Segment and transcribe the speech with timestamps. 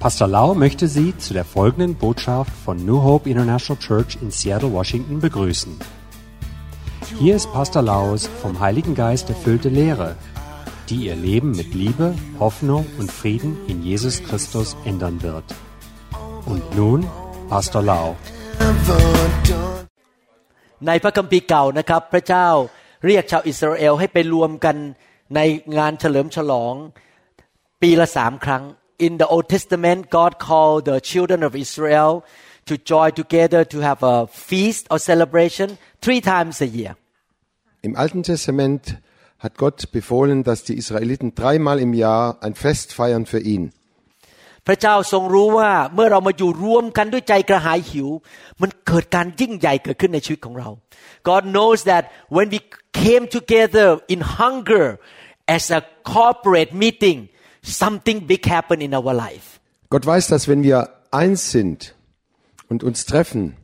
[0.00, 4.72] Pastor Lau möchte Sie zu der folgenden Botschaft von New Hope International Church in Seattle,
[4.72, 5.78] Washington begrüßen.
[7.18, 10.16] Hier ist Pastor Laus vom Heiligen Geist erfüllte Lehre,
[10.88, 15.44] die Ihr Leben mit Liebe, Hoffnung und Frieden in Jesus Christus ändern wird.
[16.44, 17.06] Und nun
[17.48, 18.16] Pastor Lau.
[20.86, 22.48] ในพระคัมภีร์เก่านะครับ พระเจ้า
[23.04, 24.76] เรียกชาวอิสราเอลให้ไปรวมกัน
[25.34, 25.40] ใน
[25.78, 26.74] งานเฉลิมฉลอง
[27.82, 28.62] ปีละสามครั้ง
[29.06, 32.12] In the Old Testament God called the children of Israel
[32.68, 35.68] to join together to have a feast or celebration
[36.04, 36.92] three times a year
[37.82, 38.82] Im Alten Testament
[39.38, 43.72] hat Gott befohlen, dass die Israeliten dreimal im Jahr ein Fest feiern für ihn.
[44.66, 48.08] พระเจ้าทรงรู้ว่าเมื่อเรามาอยู่รวมกันด้วยใจกระหายหิว
[48.60, 50.68] มันเกิดการยิ่งใหญ่เกิดขึ้นในชีวิตของเรา
[51.28, 52.04] God knows that
[52.36, 52.60] when we
[53.02, 54.86] came together in hunger
[55.56, 55.80] as a
[56.14, 57.18] corporate meeting
[57.62, 61.94] something big happened in our life Gott weiß, dass wenn wir eins sind
[62.68, 63.56] und uns treffen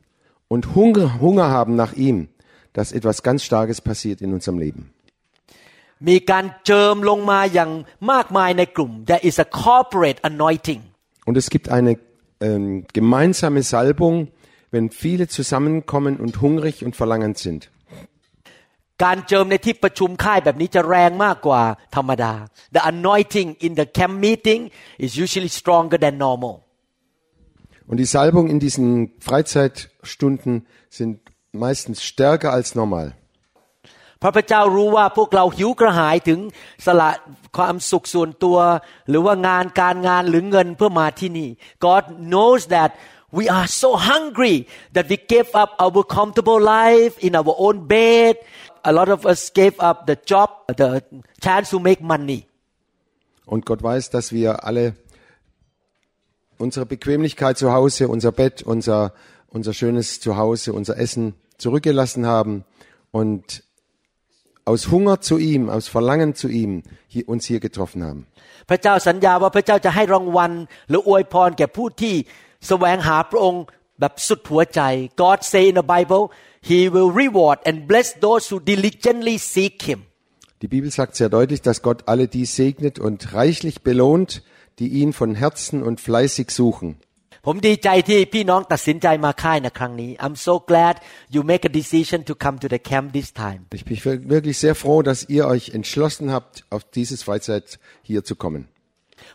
[0.49, 2.29] und Hunger, Hunger haben nach ihm,
[2.73, 4.83] dass etwas ganz Starkes passiert in unserem Leben.
[6.09, 7.71] มีการเจิมลงมาอย่าง
[8.13, 10.81] มากมายในกลุ่ม There is a corporate anointing
[11.29, 11.93] Und es gibt eine
[12.47, 14.15] ähm, gemeinsame Salbung,
[14.73, 17.71] wenn viele zusammenkommen und hungrig und verlangend sind.
[19.04, 21.62] การเจิมในที่ประชุมค่ายแบบนี้จะแรงมากกว่า
[21.96, 22.34] ธรรมดา
[22.76, 24.62] The anointing in the camp meeting
[25.06, 26.56] is usually stronger than normal
[27.90, 28.88] Und die Salbung in diesen
[29.28, 31.22] Freizeitstunden sind
[31.54, 33.08] meistens stärker als normal.
[34.20, 36.40] เพราะพระเจ้ารู้ว่าพวกเราหิวกระหายถึง
[36.86, 37.10] สละ
[37.58, 38.58] ความสุขส่วนตัว
[39.10, 41.50] หรือว่างานการงานหรือเงินเพื่อมาที่นี่
[41.86, 42.90] God knows that
[43.38, 44.56] we are so hungry
[44.96, 48.34] that we gave up our comfortable life in our own bed
[48.87, 50.49] a lot of us gave up the job
[50.81, 51.03] the
[51.41, 52.47] chance to make money
[53.47, 54.95] Und Gott weiß, dass wir alle
[56.59, 59.13] unsere Bequemlichkeit zu Hause, unser Bett, unser,
[59.49, 62.65] unser schönes Zuhause, unser Essen zurückgelassen haben
[63.11, 63.65] und
[64.65, 68.27] aus Hunger zu ihm, aus Verlangen zu ihm hier, uns hier getroffen haben.
[68.71, 70.53] พระเจ้าสัญญาว่าพระเจ้าจะให้รางวัล
[70.89, 72.15] หรืออวยพรแก่ผู้ที่
[72.69, 73.63] แสวงหาพระองค์
[74.01, 74.81] แบบสุดหัวใจ
[75.23, 76.25] God say in the Bible
[76.71, 80.01] He will reward and bless those who diligently seek Him
[80.63, 84.45] Die Bibel sagt sehr deutlich, dass Gott alle die segnet und reichlich belohnt,
[84.79, 86.91] die ihn von Herzen und fleißig suchen.
[87.47, 90.95] ผมดีใจที่พี่น้องตัดสินใจมาค่ายในครั้งนี้ I'm so glad
[91.35, 93.99] you make a decision to come to the camp this time Ich bin
[94.35, 97.67] wirklich sehr froh, dass ihr euch entschlossen habt, auf dieses Freizeit
[98.09, 98.63] hier zu kommen.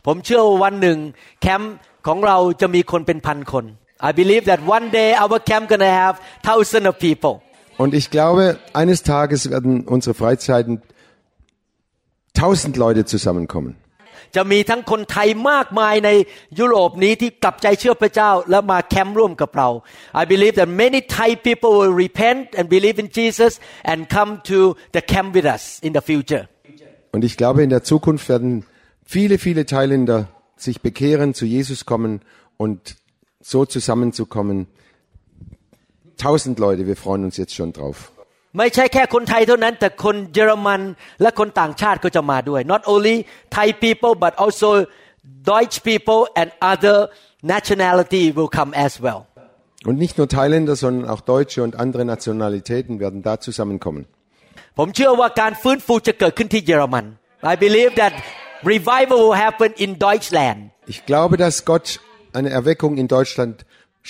[0.05, 0.97] ผมเชื่อว่าวันหนึ่ง
[1.41, 1.75] แคมป์
[2.07, 3.66] ของเราจะมีคนเป็นพันคน
[4.01, 7.33] I believe that one day our camp gonna have thousands of people
[7.78, 10.81] Und ich glaube, eines Tages werden unsere Freizeiten
[12.33, 13.75] tausend Leute zusammenkommen.
[14.35, 16.09] จะมีทั้งคนไทยมากมายใน
[16.59, 19.69] ยุโรปนี้ที่กลับใจเชื่อพระเจ้าแล้วมาแคมป์ร่วมกับเรา
[20.22, 23.53] I believe that many Thai people will repent and believe in Jesus
[23.91, 24.57] and come to
[24.95, 26.44] the camp with us in the future
[27.16, 28.51] Und ich glaube, in der Zukunft werden
[29.16, 30.17] viele, viele Thailänder
[30.66, 32.13] sich bekehren, zu Jesus kommen
[32.63, 32.79] und
[33.41, 34.67] so zusammenzukommen.
[36.17, 37.97] Tausend Leute, wir freuen uns jetzt schon drauf.
[38.57, 40.81] ไม่ใช่แค่คนไทยเท่านั้นแต่คนเยอรมัน
[41.22, 43.16] และคนต่างชาติก็จะมาด้วย not only
[43.55, 44.69] Thai people but also
[45.51, 46.97] Deutsch people and other
[47.53, 49.19] nationality will come as well
[49.89, 54.03] Und nicht nur Thailänder, sondern auch Deutsche und andere Nationalitäten werden da zusammenkommen.
[54.78, 57.05] ผมเชื่อว่าการฟื้นฟูจะเกิดขึ้นที่เยอรมัน
[57.53, 58.13] I believe that
[58.73, 60.59] revival will happen in Deutschland
[60.94, 61.88] Ich glaube, dass Gott
[62.38, 63.55] eine Erweckung in Deutschland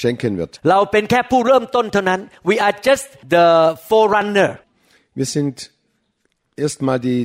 [0.02, 0.54] schenken wird.
[0.70, 2.20] เราเป็นแค่ผู้เริ่มต้นเท่านั้น
[2.50, 3.46] we are just the
[3.90, 4.50] forerunner
[5.20, 5.56] Wir sind
[6.64, 7.22] erstmal die,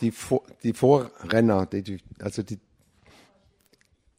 [0.00, 2.58] die, Vor- die Vorrenner, die, die, also die,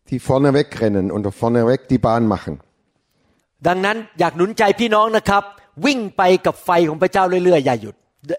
[0.10, 2.56] die vorne wegrennen und vorneweg die Bahn machen.
[3.68, 5.44] ดังนั้นอยากหนุนใจพี่น้องนะครับ
[5.86, 7.96] วิ่งไปกับไฟของพระเจ้าเรื่อยๆอย่าหยุด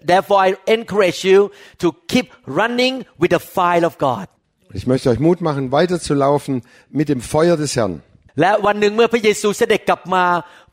[0.09, 1.39] therefore I encourage you
[1.81, 2.27] to keep
[2.59, 4.25] running with the fire of God
[4.73, 8.01] Ich möchte euch Mut machen, weiterzulaufen mit dem Feuer des Herrn.
[8.41, 10.23] และวันหนึ่งเมื่อพระเยซูเสด็จกลับมา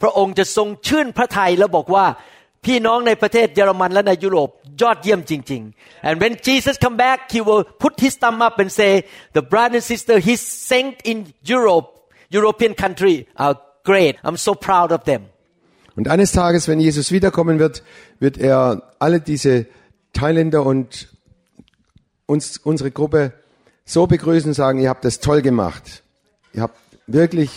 [0.03, 2.07] พระองค์จะทรงชื่นพระทัยแล้วบอกว่า
[2.65, 4.49] พี่น้องในประเทศเยอรมันและในยุโรป
[4.83, 8.93] ยอดเยี่ยมจริง ๆ and when Jesus come back he will put his thumb up and say
[9.37, 10.35] the brother and sister he
[10.71, 11.19] sent in
[11.55, 11.89] Europe
[12.39, 13.55] European country are
[13.91, 15.23] great I'm so proud of them
[15.95, 17.83] Und eines Tages, wenn Jesus wiederkommen wird,
[18.19, 19.67] wird er alle diese
[20.15, 21.09] Thailänder und
[22.27, 23.35] uns, unsere Gruppe
[23.87, 25.85] so begrüßen und sagen, ihr habt das toll gemacht.
[26.55, 27.51] Ihr habt wirklich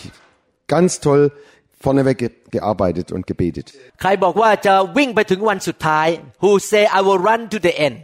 [0.66, 1.32] ganz toll
[1.80, 3.66] vorneweg ge- gearbeitet und gebetet.
[4.00, 6.08] ใครบอกว่าจะวิ่งไปถึงวันสุดท้าย
[6.42, 7.96] who say I will run to the end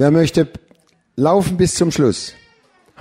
[0.00, 0.40] Wer möchte
[1.28, 2.18] laufen bis zum Schluss?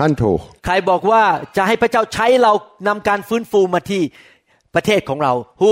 [0.01, 0.43] Hand hoch.
[0.65, 1.23] ใครบอกว่า
[1.57, 2.51] จะให้พระเจ้าใช้เรา
[2.87, 4.03] นำการฟื้นฟูมาที่
[4.75, 5.71] ประเทศของเรา Who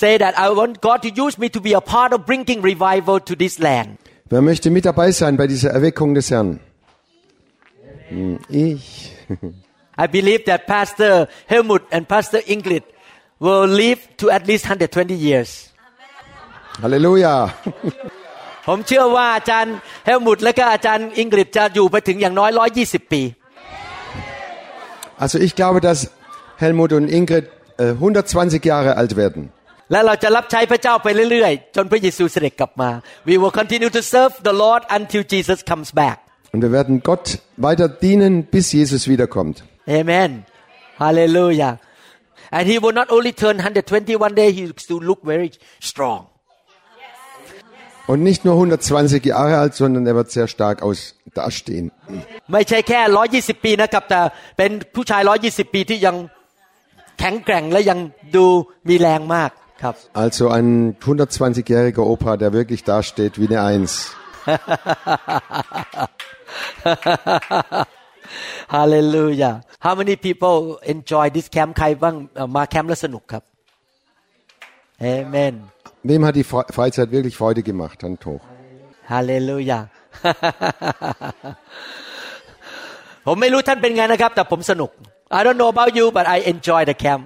[0.00, 3.16] say that I want God to use me to be a part of bringing revival
[3.28, 3.88] to this land
[4.32, 6.50] Wer möchte mit dabei sein bei dieser Erweckung des Herrn?
[8.10, 8.86] Hm, Ich.
[10.02, 11.12] I believe that Pastor
[11.52, 12.84] Helmut and Pastor Ingrid
[13.44, 15.50] will live to at least 120 years
[16.82, 17.34] Halleluja.
[18.68, 19.74] ผมเชื่อว่าอาจารย์
[20.06, 22.50] เฮลมุตและก็อาจารย์อิงกฤษจะอยู่ไปถึงอย่างน้อย
[22.82, 23.22] 120 ปี
[25.24, 25.98] Also ich glaube, dass
[26.62, 27.44] Helmut und Ingrid
[27.78, 29.42] äh, 120 Jahre alt werden.
[29.92, 32.90] และเราจะรับใช้พระเจ้าไปเรื่อยๆ จนพระเยซูเสด็จกลับมา
[33.28, 36.16] We will continue to serve the Lord until Jesus comes back
[36.52, 39.64] Und wir werden Gott weiter dienen, bis Jesus wiederkommt.
[39.86, 40.44] Amen
[40.98, 41.78] Hallelujah
[42.50, 45.50] and he will not only turn 120 one day he will still look very
[45.80, 46.26] strong
[48.06, 51.86] Und nicht nur 120 Jahre alt, sondern er wird sehr stark aus dastehen.
[52.52, 53.00] ไม่ใช่แค่
[53.32, 54.20] 120 ปีนะครับ แต่
[54.58, 56.16] เป็นผู้ชาย 120 ปีที่ยัง
[57.18, 57.98] แข็งแกร่งและยัง
[58.36, 58.46] ดู
[58.88, 59.50] มีแรงมาก
[59.82, 59.94] ครับ
[60.24, 60.68] Also ein
[61.06, 63.92] 120-jähriger Opa, der wirklich dasteht wie eine Eins.
[68.74, 70.56] Hallelujah How many people
[70.94, 73.42] enjoy this camp ใครบ้างเอ่อมาแคมป์แล้วสนุกครับ
[75.16, 75.54] Amen
[76.10, 77.96] Wem hat die Fre- Freizeit wirklich Freude gemacht?
[78.04, 78.42] Hand hoch.
[79.12, 79.82] Hallelujah
[83.26, 84.90] ผมไม่รู้ท่านเป็นไงนะครับ แต่ผมสนุก
[85.38, 87.22] I don't know about you but I enjoy the camp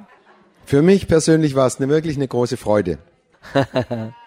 [0.73, 2.93] Für mich persönlich war es eine, wirklich eine große Freude.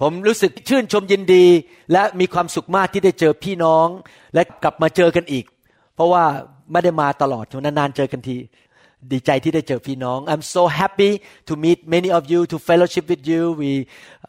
[0.00, 1.44] ผมรู้สึกชื่นชมยินดี
[1.92, 3.86] และมีความสุขมากที่ได้เจอพี่น้อง
[4.34, 5.44] และกลับมาเจอกันอีก
[5.94, 6.24] เพราะว่า
[6.72, 8.36] ไม่ได้มาตลอดนานๆเจอกันที
[9.12, 11.10] ดีใจที่ได้เจอพี่น้อง I'm so happy
[11.48, 13.70] to meet many of you to fellowship with you we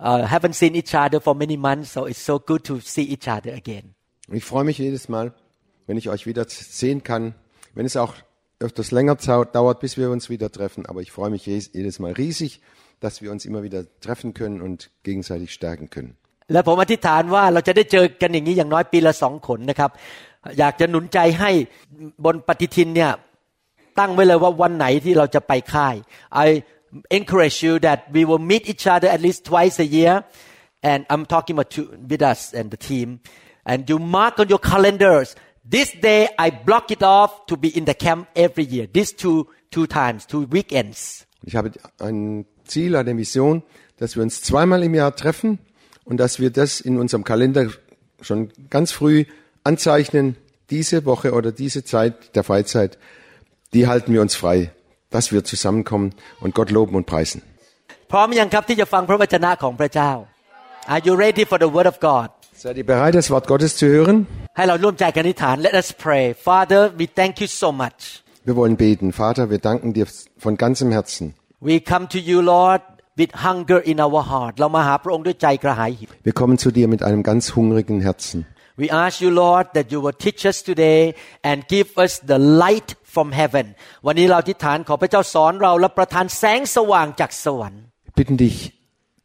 [0.08, 3.28] uh, haven't seen each other for many months so it's so good to see each
[3.36, 3.86] other again
[4.30, 5.26] Und ich freue mich jedes Mal,
[5.88, 6.44] wenn ich euch wieder
[6.82, 7.24] sehen kann,
[7.76, 8.14] wenn es auch
[8.66, 10.82] öfters länger zau- dauert, bis wir uns wieder treffen.
[10.90, 12.52] Aber ich freue mich jes- jedes Mal riesig,
[13.00, 16.12] dass wir uns immer wieder treffen können und gegenseitig stärken können.
[16.52, 19.92] และผมอธิษฐานว่าเราจะได้เจอกันอย่างนี้อย่างน้อยปีละสองขนนะครับ
[20.60, 21.52] อยากจะหนุนใจให้
[22.26, 23.12] บนปฏิทินเนี่ย
[24.00, 25.96] ตั้งไว้เลยว่าวันไหนที่เราจะไปค่าย
[26.46, 26.48] I
[27.20, 30.14] encourage you that we will meet each other at least twice a year
[30.90, 31.82] and I'm talking about to,
[32.12, 33.08] with us and the team
[33.72, 35.30] and you mark on your calendars
[35.76, 39.38] this day I block it off to be in the camp every year these two
[39.76, 41.00] two times two weekends
[41.50, 41.68] Ich habe
[42.08, 43.63] ein Ziel, eine Vision,
[43.99, 45.59] dass wir uns zweimal im Jahr treffen
[46.05, 47.69] und dass wir das in unserem Kalender
[48.21, 49.27] schon ganz früh
[49.65, 50.37] anzeichnen,
[50.71, 52.99] diese Woche oder diese Zeit der Freizeit,
[53.75, 54.71] die halten wir uns frei,
[55.11, 57.43] dass wir zusammenkommen und Gott loben und preisen.
[60.87, 62.31] Are you ready for the word of God?
[62.55, 64.27] Seid ihr bereit, das Wort Gottes zu hören?
[64.57, 66.35] Let us pray.
[66.35, 68.23] Father, we thank you so much.
[68.45, 69.13] Wir wollen beten.
[69.13, 70.07] Vater, wir danken dir
[70.37, 71.35] von ganzem Herzen.
[71.68, 72.82] we come to you Lord
[73.20, 78.40] with hunger in our heart เรามาหาพระองค์ด้วยใจกระหายหิว Wir kommen zu dir mit einem ganz hungrigen Herzen.
[78.84, 81.02] We ask you Lord that you will teach us today
[81.50, 83.66] and give us the light from heaven
[84.06, 88.58] วันนี้เราอธิษฐานขอพระเจ้าสอนเราและประทานแสงสว่างจากสวรรค์ Wir bitten dich,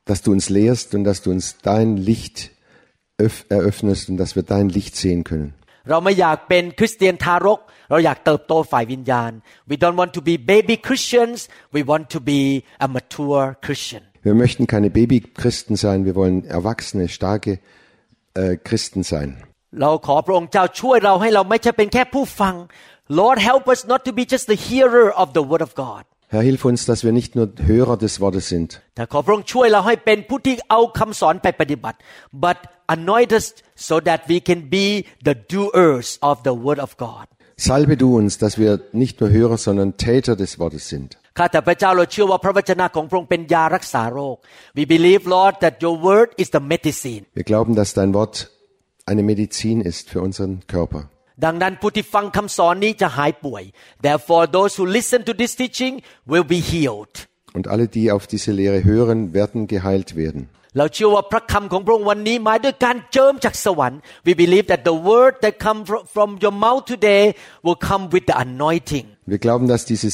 [0.08, 2.36] dass du uns lehrst und dass du uns dein Licht
[3.26, 5.48] öff- eröffnest und dass wir dein Licht sehen können.
[5.90, 7.60] เราไม่อยากเป็นคริสเตียนทารก
[7.90, 9.30] เราอยากเติบโตฝ่ายวิญญาณ
[9.70, 11.38] We don't want to be baby Christians
[11.76, 12.40] we want to be
[12.84, 17.52] a mature Christian Wir möchten keine Babychristen sein, wir wollen erwachsene, starke
[18.34, 19.28] äh, Christen sein.
[19.80, 22.54] เราขอพระองค์เจ้าช่วยเราให้เราไม่ใช่เป็นแค่ผู้ฟัง
[23.20, 26.02] Lord help us not to be just the hearer of the word of God
[26.32, 31.98] Herr, hilf uns, dass wir nicht nur Hörer des Wortes sind, แต่ขอพระองค์ช่วยเราให้เป็นผู้ที่เอาคำสอนไปปฏิบัติ
[32.44, 32.58] but
[32.94, 33.46] anoint us
[33.88, 34.86] so that we can be
[35.28, 37.26] the doers of the word of God
[37.68, 41.10] Salbe du uns, dass wir nicht nur Hörer, sondern Täter des Wortes sind.
[41.38, 44.36] ข้าแต่พระเจ้าเราเชื่อว่าพระวจนะของพระองค์เป็นยารักษาโรค
[44.78, 48.34] We believe Lord that your word is the medicine Wir glauben, dass dein Wort
[49.10, 51.02] eine Medizin ist für unseren Körper.
[51.44, 53.62] ดังนั้นผู้ที่ฟังคำสอนนี้จะหายป่วย
[54.06, 55.94] Therefore those who listen to this teaching
[56.32, 57.14] will be healed
[57.58, 60.42] Und alle, die auf diese Lehre hören, werden geheilt werden.
[60.78, 67.22] เราเชื่อว่าพระคำของพระองค์วันนี้มาด้วยการเจิมจากสวรรค์ We believe that the word that come fro- from your mouth today
[67.66, 70.08] will come with the anointing Wir glauben, dass diese,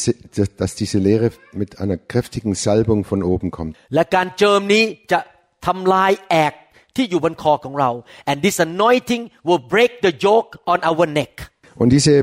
[0.61, 1.29] dass diese Lehre
[1.63, 3.73] mit einer kräftigen Salbung von oben kommt.
[3.95, 5.21] และการเจิมนี้จะ
[5.67, 6.55] ทำลายแอก
[6.97, 7.91] ที่อยู่บนคอของเรา
[8.31, 11.35] and this anointing will break the yoke on our neck
[11.81, 12.15] Und diese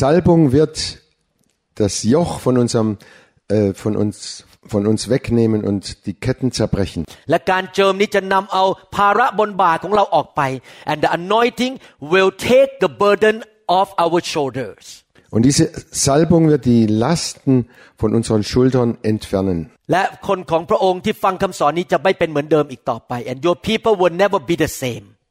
[0.00, 0.76] Salbung wird
[1.76, 2.88] das Joch von unserem,
[3.48, 7.05] äh, von uns, von uns wegnehmen und die Ketten zerbrechen.
[15.29, 17.67] Und diese Salbung wird die Lasten
[17.97, 19.71] von unseren Schultern entfernen.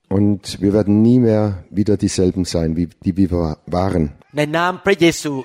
[0.08, 4.12] Und wir werden nie mehr wieder dieselben sein, wie die wir waren.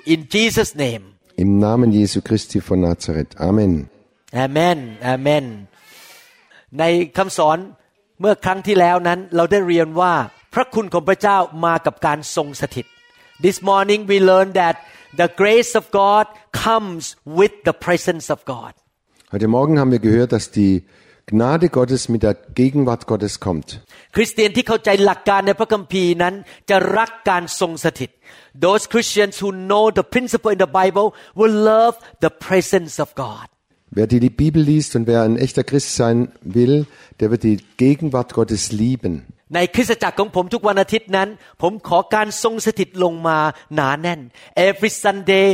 [0.04, 1.17] In Jesus' name.
[1.43, 3.31] Im Namen Jesu Christi von Nazareth.
[3.49, 3.89] Amen.
[4.45, 4.79] Amen
[5.15, 5.45] Amen
[6.79, 6.83] ใน
[7.17, 7.57] คำสอน
[8.21, 10.13] เมื่อครั้งที่แล้วนั้น เราได้เรียนว่า
[10.53, 12.85] พระคุณของพระเจ้ามากับการทรงสถิต
[13.45, 14.75] This morning we learned that
[15.21, 16.25] the grace of God
[16.65, 17.03] comes
[17.39, 18.73] with the presence of God
[19.33, 20.73] Heute Morgen haben wir gehört, dass die
[21.31, 23.67] Gnade Gottes mit der Gegenwart Gottes kommt.
[24.15, 26.33] คริสเตียนที่เข้าใจหลักการในพระคัมภีร์นั้น
[26.69, 28.09] จะรักการทรงสถิต
[28.65, 31.07] Those Christians who know the principle in the Bible
[31.39, 33.45] will love the presence of God
[33.95, 36.87] Wer die, die Bibel liest und wer ein echter Christ sein will,
[37.19, 39.13] der wird die Gegenwart Gottes lieben.
[39.55, 41.29] ในคริสตจักรของผมทุกวันอาทิตย์นั้น
[41.61, 43.39] ผมขอการทรงสถิตลงมา
[43.75, 44.21] หนาแน่น
[44.69, 45.47] Every Sunday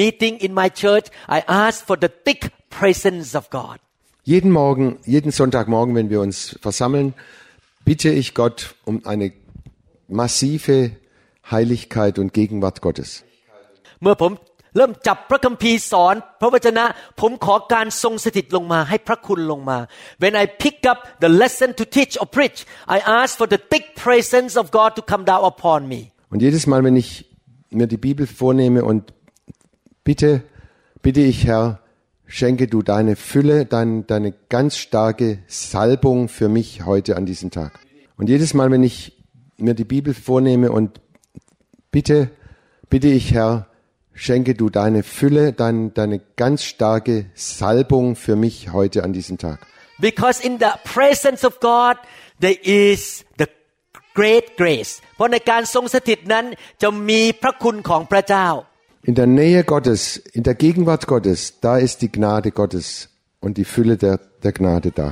[0.00, 1.06] meeting in my church
[1.36, 2.40] I ask for the thick
[2.78, 3.76] presence of God
[4.24, 7.14] Jeden Morgen, jeden Sonntagmorgen, wenn wir uns versammeln,
[7.84, 9.32] bitte ich Gott um eine
[10.08, 10.90] massive
[11.50, 13.22] Heiligkeit und Gegenwart Gottes.
[14.02, 14.32] เมื่อผม
[14.76, 16.84] เริ่มจับพระคัมภีร์สอน พระวจนะ
[17.20, 19.78] ผมขอการทรงสถิตลงมาให้พระคุณลงมา
[20.22, 22.58] When I pick up the lesson to teach or preach
[22.96, 26.00] I ask for the thick presence of God to come down upon me
[26.32, 27.10] Und jedes Mal, wenn ich
[27.78, 29.00] mir die Bibel vornehme und
[30.04, 30.42] bitte,
[31.02, 31.64] bitte ich Herr,
[32.30, 37.78] schenke du deine Fülle, dein, deine ganz starke Salbung für mich heute an diesem Tag.
[38.16, 39.16] Und jedes Mal, wenn ich
[39.58, 41.00] mir die Bibel vornehme und
[41.90, 42.30] bitte,
[42.90, 43.66] bitte ich Herr,
[44.12, 49.66] schenke du deine Fülle, dein, deine ganz starke Salbung für mich heute an diesem Tag.
[49.98, 51.96] because in the presence of God
[52.38, 53.48] there is the
[54.14, 56.44] great grace เพราะในการทรงสถิตนั้น
[56.82, 58.48] จะมีพระคุณของพระเจ้า
[59.08, 63.08] In der Nähe Gottes, in der Gegenwart Gottes, da ist die Gnade Gottes
[63.40, 65.08] und die Fülle der, der Gnade da.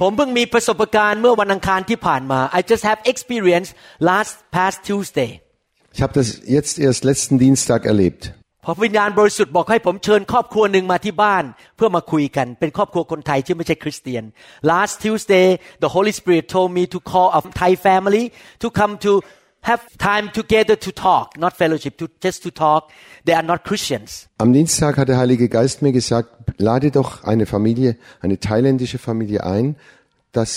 [0.00, 3.68] ผมเพิ่งมีประสบการณ์เมื่อวันอังคารที่ผ่านมา I just have experience
[4.10, 5.30] last past Tuesday
[5.96, 8.22] Ich habe das jetzt erst letzten Dienstag erlebt.
[8.64, 11.44] พอวิญญาณบริสุทธิ์บอกให้ผมเชิญครอบครัวหนึ่งมาที่บ้าน
[11.76, 14.24] เพื่อมาคุยกันเป็นครอบครัวคนไทยที่ไม่ใช่คริสเตียน
[14.72, 15.46] Last Tuesday
[15.84, 18.24] the Holy Spirit told me to call a Thai family
[18.62, 19.12] to come to
[19.62, 22.82] have time together to talk not fellowship to just to talk
[23.26, 27.46] they are not Christians Am Dienstag hat der Heilige Geist mir gesagt, lade doch eine
[27.46, 29.76] Familie, eine thailändische Familie ein,
[30.32, 30.50] das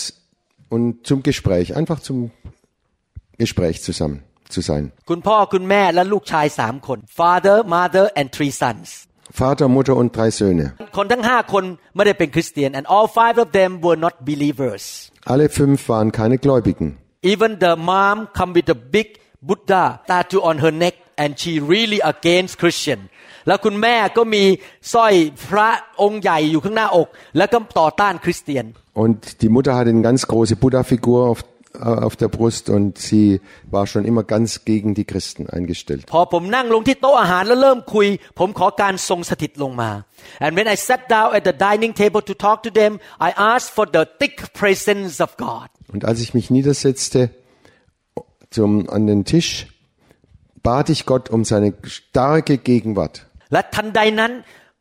[0.69, 2.31] und zum Gespräch, einfach zum
[3.37, 4.83] Gespräch zusammen zu sein.
[5.09, 8.87] คุณพ่อคุณแม่และลูกชายสามคน father mother and three sons
[9.41, 10.65] Vater, Mutter und drei Söhne.
[10.97, 11.63] คนทั้งห้าคน
[11.95, 14.83] ไม่ได้เป็นคริสเตียน and all five of them were not believers
[15.33, 16.87] Alle fünf waren keine Gläubigen.
[17.32, 19.08] Even the mom come with a big
[19.48, 23.00] Buddha tattoo on her neck and she really against Christian
[23.46, 24.44] แล้วคุณแม่ก็มี
[24.94, 25.14] สร้อย
[25.48, 25.70] พระ
[26.02, 28.66] องค์ใหญ่อยู่ข้างหน้าอก แล้วก็ต่อต้านคริสเตียน
[29.04, 31.40] Und die Mutter hat eine ganz große Buddha-Figur auf,
[31.79, 36.03] auf der Brust und sie war schon immer ganz gegen die Christen eingestellt.
[36.13, 38.07] พอผมนั่งลงที่โต๊ะอาหารแล้วเริ่มคุย
[38.39, 39.91] ผมขอการทรงสถิตลงมา
[40.45, 42.91] and when I sat down at the dining table to talk to them
[43.27, 47.19] I asked for the thick presence of God Und als ich mich niedersetzte
[48.55, 49.51] zum, an den Tisch,
[50.61, 53.15] bat ich Gott um seine starke Gegenwart.
[53.53, 54.31] และทันใดนั้น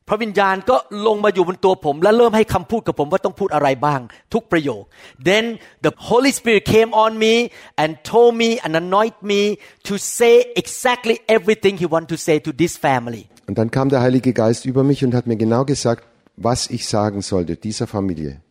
[0.07, 3.99] พระวิญญาณก็ลงมาอยู่บนตัวผม และเริ่มให้คำพูดกับผมว่าต้องพูดอะไรบ้าง
[4.33, 4.83] ทุกประโยค
[5.29, 5.45] then
[5.85, 7.33] the Holy Spirit came on me
[7.81, 9.41] and told me and anointed me
[9.87, 14.01] to say exactly everything He want to say to this family Und dann kam der
[14.05, 16.03] Heilige Geist über mich und hat mir genau gesagt,
[16.35, 18.41] was ich sagen sollte dieser Familie.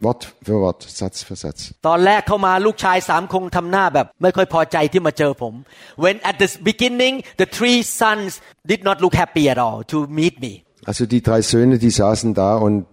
[0.00, 1.60] Wort für Wort, Satz für Satz.
[1.88, 5.54] ตอนแรกเข้ามาลูกชายสามคงทำหน้าแบบ ไม่ค่อยพอใจที่มาเจอผม
[6.02, 8.30] when at the beginning the three sons
[8.70, 10.52] did not look happy at all to meet me
[10.85, 12.85] Also die drei Söhne, die saßen da und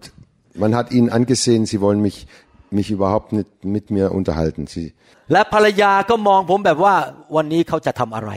[0.53, 2.27] man hat ihnen angesehen, sie wollen mich,
[2.69, 4.67] mich überhaupt nicht mit mir unterhalten.
[4.67, 4.87] Sie,
[5.33, 6.95] และภรรยาก็มองผมแบบว่า
[7.35, 8.31] วันนี้เขาจะทำอะไร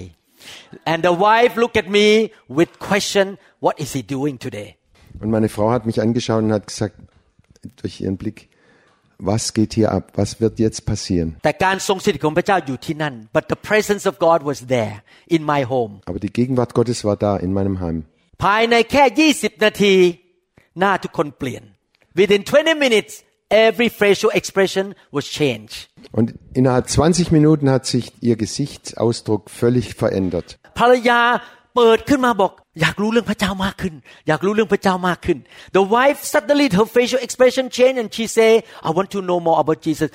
[0.93, 2.07] and the wife look at me
[2.59, 3.26] with question
[3.64, 4.69] what is he doing today
[5.23, 6.97] und meine Frau hat mich angeschaut und hat gesagt,
[7.76, 8.49] durch ihren Blick,
[9.19, 10.12] was geht hier ab?
[10.17, 11.29] Was wird jetzt passieren?
[11.45, 14.97] แต่การทรงสถิตของพระเจ้าอยู่ที่นั่น but the presence of God was there
[15.37, 17.99] in my home Aber die Gegenwart Gottes war da in meinem Heim.
[18.43, 19.95] ภายในแค่ 20 นาที
[20.79, 21.62] หน้าทุกคนเปลี่ยน
[22.21, 23.12] within 20 minutes
[23.67, 24.87] every facial expression
[25.17, 25.79] was changed
[26.19, 30.49] Und innerhalb 20 Minuten hat sich ihr Gesichtsausdruck völlig verändert.
[30.79, 31.21] ภรรยา
[31.76, 33.95] เปิดขึ้นมาบอก อยากรู้เรื่องพระเจ้ามากขึ้น
[34.29, 35.38] อยากรู้เรื่องพระเจ้ามากขึ้น
[35.79, 38.50] The wife suddenly her facial expression changed and she say
[38.88, 40.09] I want to know more about Jesus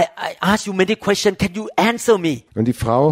[0.00, 3.02] I I ask you many questions can you answer me Und die Frau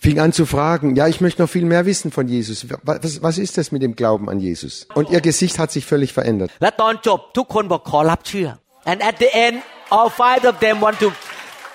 [0.00, 2.66] fing an zu fragen, ja, ich möchte noch viel mehr wissen von Jesus.
[2.82, 4.86] Was, was ist das mit dem Glauben an Jesus?
[4.94, 6.50] Und ihr Gesicht hat sich völlig verändert.
[8.84, 11.12] And at the end, all five of them want to,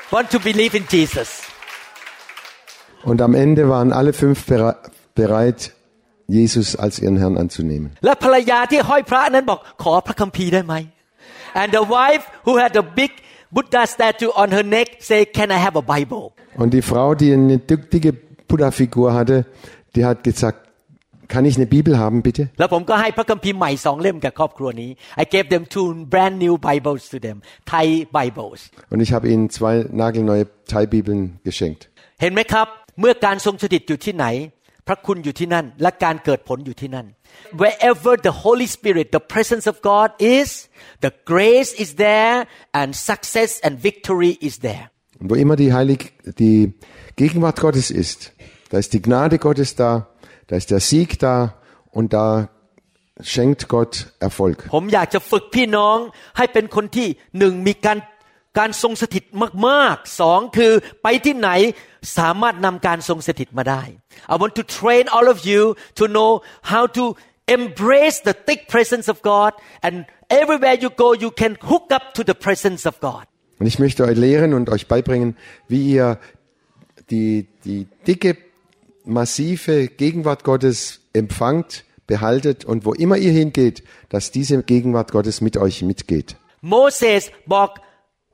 [0.10, 1.42] want to believe in Jesus.
[3.04, 4.46] Und am Ende waren alle fünf
[5.14, 5.74] bereit,
[6.28, 7.92] Jesus als ihren Herrn anzunehmen.
[11.56, 13.12] And the wife who had a big
[13.57, 16.25] Buddha statue on her neck say can I have a Bible
[16.63, 18.11] Und die Frau, die eine dick- dicke
[18.51, 19.37] Buddha-Figur hatte,
[19.95, 20.59] die hat gesagt,
[21.33, 22.43] kann ich eine Bibel haben, bitte?
[22.59, 24.91] แล้วผมก็ให้พระคัมภีร์ใหม่สองเล่มแก่ครอบครัวนี้
[25.23, 27.37] I gave them two brand new Bibles to them
[27.73, 27.87] Thai
[28.19, 28.61] Bibles
[28.93, 31.83] Und ich habe ihnen zwei nagelneue Thai-Bibeln geschenkt.
[32.23, 32.67] เห็นไหมครับ
[33.01, 34.27] เมื่อการทรงสถิตอยู่ที่ไหน
[34.87, 37.07] พระคุณอยู่ที่นั่น และการเกิดผลอยู่ที่นั่น
[37.63, 40.69] wherever the Holy Spirit the presence of God is
[41.01, 44.85] the grace is there and success and victory is there
[45.21, 46.75] Und wo immer die Heilig, die
[47.17, 48.33] Gegenwart Gottes ist,
[48.71, 50.09] da ist die Gnade Gottes da,
[50.47, 51.57] da ist der Sieg da
[51.91, 52.51] und da
[53.21, 54.59] schenkt Gott Erfolg.
[54.75, 55.97] ผมอยากจะฝึกพี่น้อง
[56.37, 57.99] ให้เป็นคนที่หนึ่งมีการ
[58.59, 59.25] การทรงสถิต
[59.69, 61.51] มากๆสองคือไปที่ไหน
[62.19, 63.83] สามารถนำการทรงสถิตมาได้
[64.33, 65.63] I want to train all of you
[65.99, 66.31] to know
[66.73, 67.05] how to
[67.59, 69.51] embrace the thick presence of God
[69.87, 69.95] and
[70.41, 73.25] everywhere you go you can hook up to the presence of God
[73.61, 76.19] Und ich möchte euch lehren und euch beibringen, wie ihr
[77.11, 78.37] die, die dicke,
[79.05, 85.57] massive Gegenwart Gottes empfangt, behaltet und wo immer ihr hingeht, dass diese Gegenwart Gottes mit
[85.57, 86.37] euch mitgeht.
[86.71, 87.23] โมเสส
[87.55, 87.71] บอก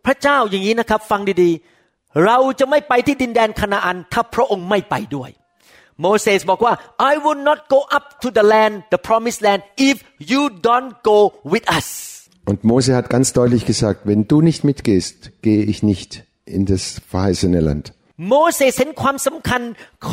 [0.06, 5.30] พระเจ้าอย่างนี้นะครับ ฟังดีๆ เราจะไม่ไปที่ดินแดนคณาอันถ้าพระองค์ไม่ไปด้วย
[6.02, 6.74] โมเสสบอกว่า
[7.12, 9.98] I will not go up to the land the promised land if
[10.32, 11.18] you don't go
[11.54, 11.88] with us
[12.50, 16.84] Und Mose hat ganz deutlich gesagt, wenn du nicht mitgehst, gehe ich nicht in das
[17.12, 17.86] verheißene Land.
[18.30, 19.62] โมเสสเห็นความสำคัญ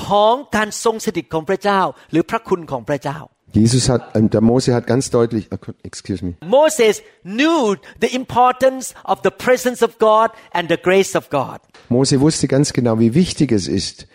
[0.00, 3.18] ของการทรงสถิตของพระเจ้า หรือพระคุณของพระเจ้า
[3.56, 5.48] Jesus hat, äh, der Mose hat ganz deutlich,
[5.82, 11.30] excuse me, Moses knew the importance of the presence of God and the grace of
[11.30, 11.60] God.
[11.88, 14.08] Mose wusste ganz genau, wie wichtig es ist,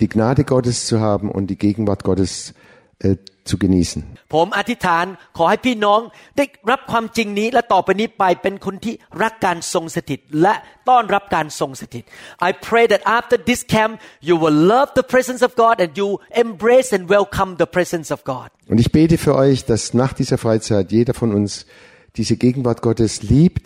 [0.00, 2.54] die Gnade Gottes zu haben und die Gegenwart Gottes
[3.01, 3.15] äh,
[3.49, 3.99] zu genießen.
[4.33, 5.05] ผมอธิษฐาน
[5.37, 5.99] ขอให้พี่น้อง
[6.37, 8.93] ได้รับความจริงนี้และต่อไปนี้ไปเป็นคนที่
[9.23, 10.53] รักการทรงสถิต และ
[10.89, 12.03] ต้อนรับการทรงสถิต
[12.47, 13.93] I pray that after this camp
[14.27, 16.09] you will love the presence of God and you
[16.45, 20.37] embrace and welcome the presence of God Und ich bete für euch, dass nach dieser
[20.45, 21.49] Freizeit jeder von uns
[22.19, 23.65] diese Gegenwart Gottes liebt,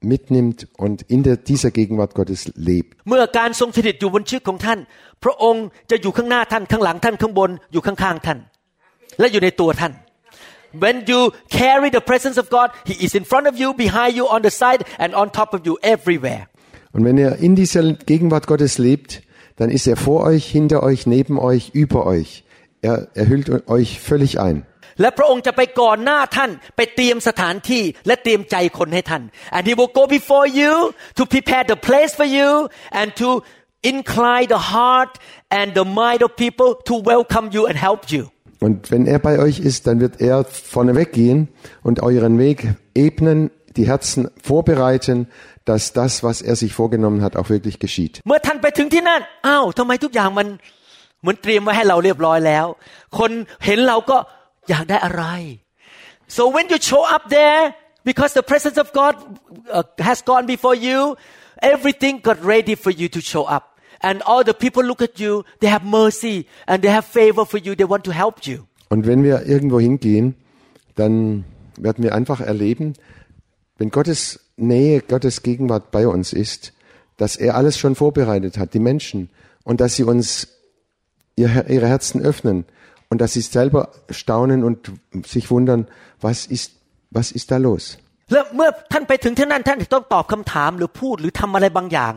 [0.00, 2.90] mitnimmt und in der, dieser Gegenwart Gottes lebt.
[3.08, 4.78] เมื่อการทรงสถิตอยู่บนชีวิตของท่าน
[5.24, 8.38] พระองค์จะอยู่ข้างหน้าท่านข้างหลังท่านข้างบนอยู่ข้างๆท่าน
[9.18, 9.94] และอยู่ในตัวท่าน
[10.84, 11.20] When you
[11.60, 14.52] carry the presence of God He is in front of you behind you on the
[14.60, 16.42] side and on top of you everywhere
[16.94, 19.22] Und wenn ihr in dieser Gegenwart Gottes lebt,
[19.56, 22.44] dann ist er vor euch, hinter euch, neben euch, über euch.
[22.82, 24.56] Er, er hüllt euch völlig ein.
[25.00, 29.22] และพระองค์จะไปก่อนหน้าท่านไปเตรียมสถานที่และเตรียมใจคนให้ท่าน
[29.54, 30.72] and he will go before you
[31.18, 32.50] to prepare the place for you
[33.00, 33.28] and to
[33.92, 35.12] incline the heart
[35.58, 38.22] and the mind of people to welcome you and help you
[38.59, 41.47] Und wenn er bei euch ist, dann wird er vorneweg gehen
[41.81, 45.27] und euren Weg ebnen, die Herzen vorbereiten,
[45.63, 48.21] dass das, was er sich vorgenommen hat, auch wirklich geschieht.
[56.27, 59.15] So when you show up there, because the presence of God
[59.73, 61.15] uh, has gone before you,
[61.61, 63.68] everything got ready for you to show up
[64.00, 67.58] and all the people look at you they have mercy and they have favor for
[67.58, 68.58] you they want to help you
[68.90, 70.36] Und wenn wir irgendwo hingehen,
[70.94, 71.44] dann
[71.76, 72.94] werden wir einfach erleben,
[73.78, 76.72] wenn Gottes Nähe, Gottes Gegenwart bei uns ist,
[77.16, 79.30] dass er alles schon vorbereitet hat, die Menschen,
[79.64, 80.48] und dass sie uns
[81.36, 82.66] ihr, ihre Herzen öffnen
[83.08, 84.92] und dass sie selber staunen und
[85.26, 85.88] sich wundern,
[86.20, 86.72] was ist,
[87.10, 87.98] was ist da los?
[88.32, 92.14] แล้วเมื่อท่านไปถึงที่นั่นท่านจะต้องตอบคำถามหรือพูดหรือทำอะไรบางอย่าง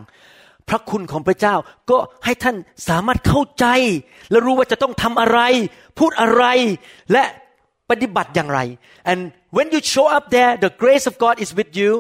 [0.69, 1.55] พระคุณของพระเจ้า
[1.91, 2.57] ก็ให้ท่าน
[2.89, 3.67] สามารถเข้าใจ
[4.31, 5.41] และรู้ว่าจะต้องทำอะไร
[5.99, 6.45] พูดอะไร
[7.13, 7.25] และ
[7.91, 8.61] ปฏิบัติอย่างไร
[9.11, 9.21] and
[9.57, 11.91] when you show up there the grace of God is with you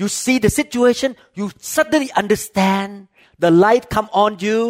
[0.00, 2.90] you see the situation you suddenly understand
[3.44, 4.60] the light come on you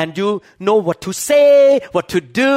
[0.00, 0.28] and you
[0.66, 2.54] know what to say what to do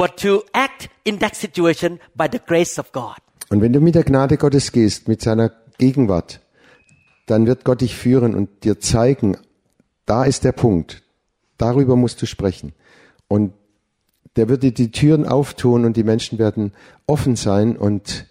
[0.00, 0.30] what to
[0.66, 1.90] act in that situation
[2.20, 3.20] by the grace of God
[3.52, 6.40] Und wenn du mit der Gnade Gottes gehst, mit seiner Gegenwart,
[7.26, 9.36] dann wird Gott dich führen und dir zeigen,
[10.05, 11.03] da ist der Punkt,
[11.57, 12.73] darüber musst du sprechen.
[13.27, 13.53] Und
[14.37, 16.73] der wird dir die Türen auftun und die Menschen werden
[17.07, 18.25] offen sein und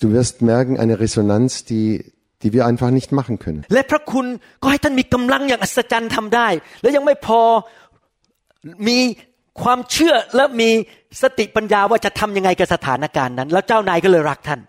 [0.00, 3.60] du wirst merken, eine Resonanz, die, die wir einfach nicht machen können.
[3.74, 4.26] และพระคุณ
[4.62, 6.48] ก็ให้ท่านมีกำลังอย่างอัศจรรย์ทำได้
[6.82, 7.40] และยังไม่พอ
[8.88, 8.98] มี
[9.62, 10.70] ความเชื่อและมี
[11.22, 14.60] สติปัญญาว่าจะทำยังไงกับสถานการณ์นั้น แล้วเจ้านายก็เลยรักท่าน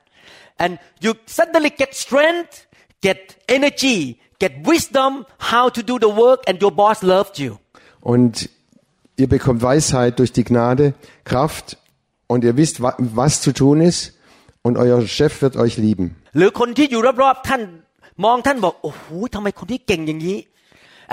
[0.64, 2.54] and you suddenly get strength
[3.06, 3.20] get
[3.58, 3.98] energy
[4.44, 7.52] get wisdom how to do the work and your boss loved you
[8.02, 8.50] Und
[9.18, 11.78] ihr bekommt Weisheit durch die Gnade, Kraft
[12.28, 14.14] und ihr wisst, wa- was zu tun ist
[14.62, 16.08] und euer Chef wird euch lieben.
[16.38, 17.62] หรือคนที่อยู่รอบๆท่าน
[18.26, 20.38] มองท่านบอกโอ้โหทำไมคนที่เก่งอย่างนี้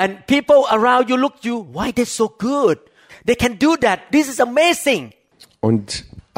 [0.03, 2.77] and people around you look you why they so good
[3.29, 5.03] they can do that this is amazing
[5.69, 5.87] Und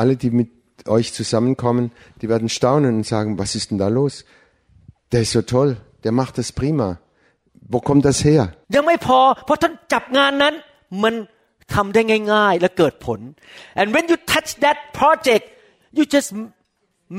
[0.01, 0.51] alle, die mit
[0.97, 1.85] euch zusammenkommen,
[2.21, 4.15] die werden staunen und sagen, was ist denn da los?
[5.13, 5.71] Der ist so toll,
[6.05, 6.89] der macht das prima.
[7.73, 8.43] Wo kommt das her?
[8.75, 10.55] ยังไม่พอเพราะท่านจับงานนั้น
[11.03, 11.15] มัน
[11.75, 12.01] ทำได้
[12.33, 13.21] ง่ายๆ และเกิดผล
[13.81, 15.45] and when you touch that project
[15.97, 16.31] you just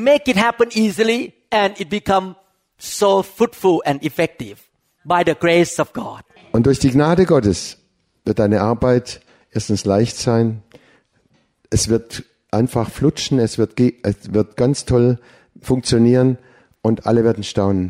[0.07, 1.19] make it happen easily
[1.61, 2.25] and it become
[2.99, 4.57] so fruitful and effective
[5.13, 6.21] by the grace of God
[6.55, 7.59] Und durch die Gnade Gottes
[8.25, 9.05] wird deine Arbeit
[9.57, 10.45] erstens leicht sein,
[11.77, 12.23] es wird
[12.59, 15.07] einfach flutschen, es wird, ge- es wird ganz toll
[15.69, 16.29] funktionieren
[16.81, 17.85] und alle werden staunen,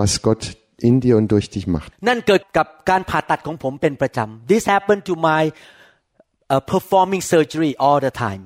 [0.00, 0.42] was Gott
[0.88, 1.90] in dir und durch dich macht.
[2.08, 5.42] นั่นเกิดกับการผ่าตัดของผมเป็นประจำ This happened to my
[6.52, 8.42] uh, performing surgery all the time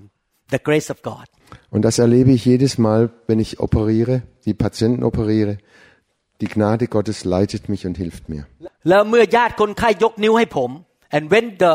[0.54, 1.26] the grace of God
[1.74, 5.58] Und das erlebe ich jedes Mal, wenn ich operiere, die Patienten operiere.
[6.40, 8.42] Die Gnade Gottes leitet mich und hilft mir.
[8.88, 10.70] แล้วเมื่อญาติคนไข้ยกนิ้วให้ผม
[11.16, 11.74] and when the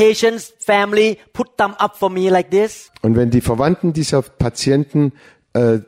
[0.00, 2.72] patient's family put thumb up for me like this
[3.06, 5.00] Und wenn die Verwandten dieser Patienten
[5.60, 5.78] äh,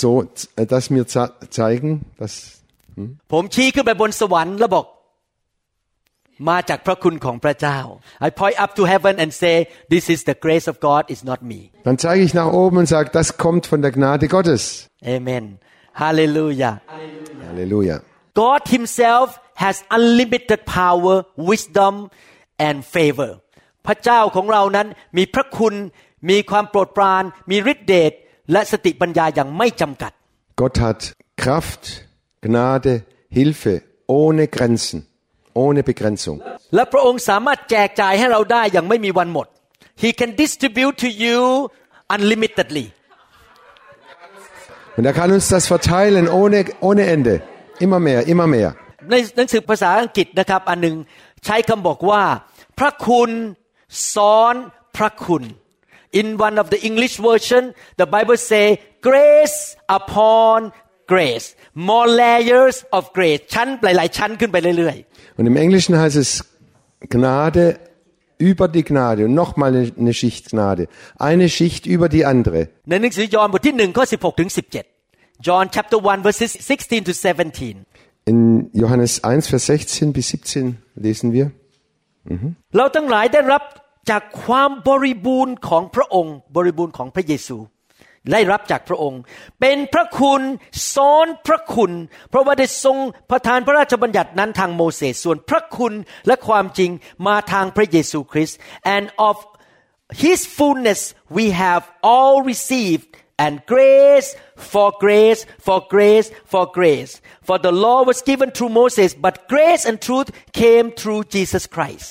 [0.00, 0.10] so
[0.56, 1.22] äh, das mir ze
[1.58, 1.90] zeigen,
[2.22, 2.32] das
[3.32, 4.86] ผมชี้ขึ้นไปบนสวรรค์แล้วบอก
[6.48, 7.78] มาจากพระคุณของพระเจ้า
[8.26, 9.56] I point up to heaven and say
[9.94, 12.88] this is the grace of God is not me Dann zeige ich nach oben und
[12.94, 14.62] sage, das kommt von der Gnade Gottes.
[15.16, 15.44] Amen
[16.02, 16.74] Hallelujah
[17.48, 17.96] Halleluja.
[18.42, 19.28] God Himself
[19.64, 21.14] has unlimited power,
[21.50, 21.94] wisdom,
[22.66, 23.32] and favor.
[23.86, 25.74] พระเจ้าของเรานั้นมีพระคุณ
[26.30, 28.12] มีความโปรดปราน มีฤทธิเดช
[28.52, 30.12] และสติปัญญาอย่างไม่จำกัด
[30.60, 31.00] Gott hat
[31.42, 31.82] Kraft,
[32.46, 32.94] Gnade,
[33.36, 33.74] Hilfe
[34.20, 34.98] ohne Grenzen,
[35.62, 36.38] ohne Begrenzung.
[36.74, 39.46] และพระองค์สามารถแจกจ่ายให้เราได้อย่างไม่มีวันหมด
[40.02, 41.38] He can distribute to you
[42.16, 42.86] unlimitedly
[44.96, 47.34] Und er kann uns das verteilen ohne, ohne Ende.
[47.84, 48.70] Immer mehr, immer mehr.
[49.10, 50.96] ในหนังสือภาษาอังกฤษนะครับอันหนึ่ง
[51.44, 52.22] ใช้คำบอกว่า
[52.78, 53.30] พระคุณ
[54.14, 54.54] ซ้อน
[54.96, 55.42] พระคุณ
[56.19, 57.63] In one of the English version
[58.01, 58.65] the Bible say
[59.09, 59.57] grace
[59.99, 60.59] upon
[61.13, 61.47] grace
[61.89, 64.97] more layers of grace ชั้นหลาย ๆ ชั้นขึ้นไปเรื่อย
[65.37, 66.29] Und im Englischen heißt es
[67.15, 67.63] Gnade
[68.49, 70.87] über die Gnade und nochmal eine, eine Schicht Gnade.
[71.17, 72.59] Eine Schicht über die andere.
[72.77, 77.85] ๆ ในหนังสือยอห์นบทที่หนึ่งข้อ16ถึง17 John chapter 1 verses 16 to 17
[78.31, 81.45] In Johannes 1, Vers 16 bis 17 lesen wir.
[82.77, 83.63] เราทั้งหลายได้รับ
[84.10, 87.58] จากความบริบูรณ์ของพระองค์ บริบูรณ์ของพระเยซู
[88.32, 89.20] ได้รับจากพระองค์
[89.60, 90.42] เป็นพระคุณ
[90.94, 91.92] ซ้อนพระคุณ
[92.30, 92.98] เพราะว่าได้ทรง
[93.30, 95.92] ประทานพระราชบัญญัตินั้นทางโมเสสส่วนพระคุณ
[96.26, 96.90] และความจริง
[97.26, 98.58] มาทางพระเยซูคริสต์
[98.94, 99.36] and of
[100.24, 101.00] his fullness
[101.38, 103.08] we have all received
[103.44, 104.28] and grace
[104.72, 107.12] for grace for grace for grace
[107.48, 110.28] for the law was given through Moses but grace and truth
[110.62, 112.08] came through Jesus Christ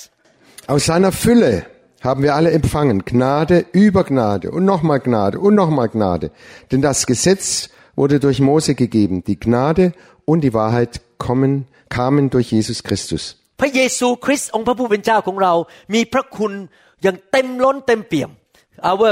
[0.72, 1.73] Aus seiner Fülle
[2.03, 3.05] haben wir alle empfangen.
[3.05, 6.31] Gnade über Gnade und nochmal Gnade und nochmal Gnade.
[6.71, 9.23] Denn das Gesetz wurde durch Mose gegeben.
[9.25, 9.93] Die Gnade
[10.25, 13.35] und die Wahrheit kommen, kamen durch Jesus Christus.
[13.61, 15.53] พระเยซูคริสต์องค์พระผู้เป็นเจ้าของเรา
[15.93, 16.53] มีพระคุณ
[17.03, 18.29] อย่างเต็มล้นเต็มเปี่ยม
[18.91, 19.11] Our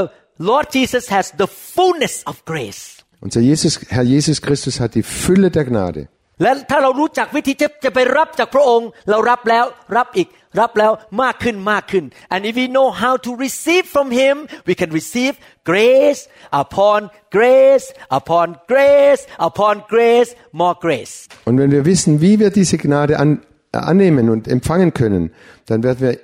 [0.49, 2.83] Lord Jesus has the fullness of grace
[3.25, 6.07] Unser Jesus, Herr Jesus Christus hat die Fülle der Gnade.
[6.42, 9.64] และถ้าเรารู้จักวิธีจะจะไปรับจากพระองค์ เรารับแล้ว
[9.96, 10.28] รับอีก
[10.60, 14.34] รับแล้วมากขึ้นมากขึ้น and if we know how to receive from Him
[14.68, 15.34] we can receive
[15.70, 16.20] grace
[16.62, 17.00] upon
[17.36, 17.86] grace
[18.18, 21.14] upon grace upon grace more grace
[21.48, 23.30] Und wenn wir wissen, wie wir diese Gnade an,
[23.72, 25.22] annehmen und empfangen können,
[25.68, 26.14] dann werden wir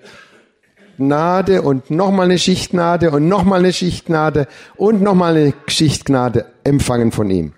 [0.98, 7.30] Schichtgnade und nochmal eine Schichtgnade und nochmal eine Schichtgnade und nochmal eine Schichtgnade empfangen von
[7.30, 7.52] ihm.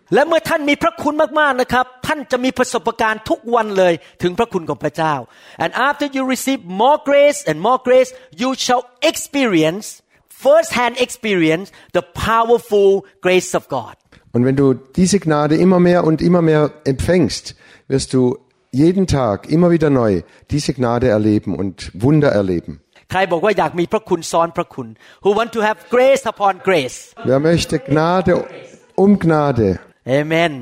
[5.59, 12.03] And after you receive more grace and more grace, you shall experience first-hand experience the
[12.13, 13.95] powerful grace of God.
[14.33, 17.57] Und wenn du diese Gnade immer mehr und immer mehr empfängst,
[17.89, 18.39] wirst du
[18.71, 22.81] jeden Tag immer wieder neu diese Gnade erleben und Wunder erleben.
[23.11, 24.89] ใครบอกว่าอยากมีพระคุณซ้อนพระคุณ
[25.23, 28.35] who want to have grace upon grace Wer möchte Gnade
[29.03, 29.71] um Gnade?
[30.19, 30.53] Amen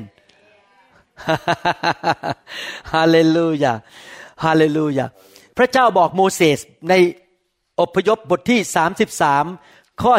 [2.93, 3.75] Hallelujah
[4.45, 5.09] Hallelujah
[5.57, 6.59] พระเจ้าบอกโมเสส
[6.89, 6.93] ใน
[7.81, 8.59] อพยพบทที่
[9.31, 10.13] 33 ข้อ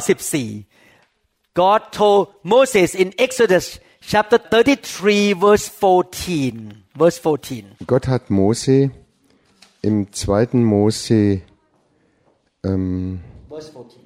[0.59, 2.23] 14 God told
[2.55, 3.67] Moses in Exodus
[4.13, 8.91] chapter 33 verse 14 verse 14 Gott hat Mose
[9.83, 10.55] im 2.
[10.75, 11.43] Mose
[12.64, 14.06] ähm, verse 14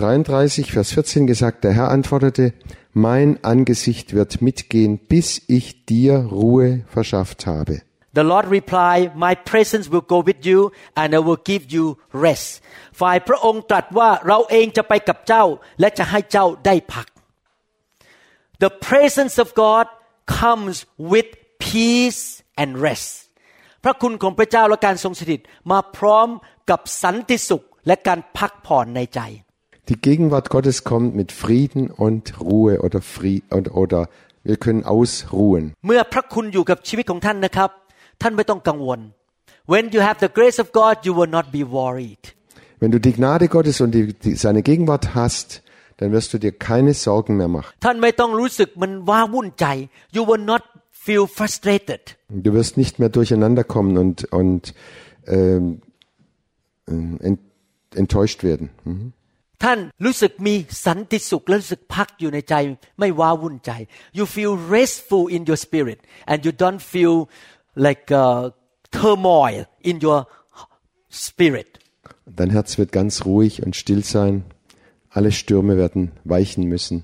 [0.00, 2.54] 33, Vers 14 gesagt, der Herr antwortete,
[2.94, 7.82] mein Angesicht wird mitgehen, bis ich dir Ruhe verschafft habe.
[8.14, 12.62] The Lord replied, My presence will go with you and I will give you rest.
[13.00, 15.44] ฝ่ายพระองค์ตรัสว่าเราเองจะไปกับเจ้า
[15.80, 17.06] และจะให้เจ้าได้พัก
[18.64, 19.86] The presence of God
[20.40, 20.76] comes
[21.12, 21.28] with
[21.66, 22.22] peace
[22.62, 23.08] and rest.
[23.84, 26.28] พระคุณของพระเจ้าและการทรงสถิตมาพร้อม
[26.70, 29.20] กับสันติสุข และการพักผ่อนในใจ
[29.90, 34.00] Die Gegenwart Gottes kommt mit Frieden und Ruhe oder Fried, oder, oder
[34.48, 35.64] wir können ausruhen.
[35.86, 37.70] เมื่อพระคุณอยู่กับชีวิตของท่านนะครับ
[38.22, 39.00] ท่านไม่ต้องกังวล
[39.72, 42.22] When you have the grace of God you will not be worried
[42.80, 45.48] Wenn du die Gnade Gottes und die, die, seine Gegenwart hast,
[45.98, 47.70] dann wirst du dir keine Sorgen mehr machen.
[47.84, 49.66] ท่านไม่ต้องรู้สึกมันว้าวุ่นใจ
[50.16, 50.62] you will not
[51.04, 52.02] feel frustrated
[52.46, 54.62] Du wirst nicht mehr durcheinander kommen und, und
[55.36, 55.64] ähm,
[56.88, 57.40] äh, ent,
[57.94, 58.70] enttäuscht werden.
[58.84, 59.12] Mhm.
[59.64, 60.54] ท่านรู้สึกมี
[60.86, 62.54] สันติสุขและรู้สึกพักอยู่ในใจ
[62.98, 63.70] ไม่ว้าวุ่นใจ
[64.18, 65.98] you feel restful in your spirit
[66.30, 67.16] and you don't feel
[67.86, 68.42] like uh,
[69.00, 70.20] turmoil in your
[71.26, 71.70] spirit
[72.40, 74.34] Dein Herz wird ganz ruhig und still sein.
[75.16, 76.96] Alle Stürme werden weichen müssen,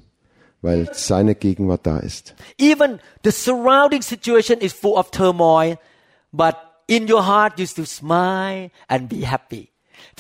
[0.63, 2.35] weil seine Gegenwart da ist.
[2.59, 2.91] even
[3.27, 5.73] the surrounding situation is full of turmoil
[6.33, 6.57] but
[6.87, 9.65] in your heart you still smile and be happy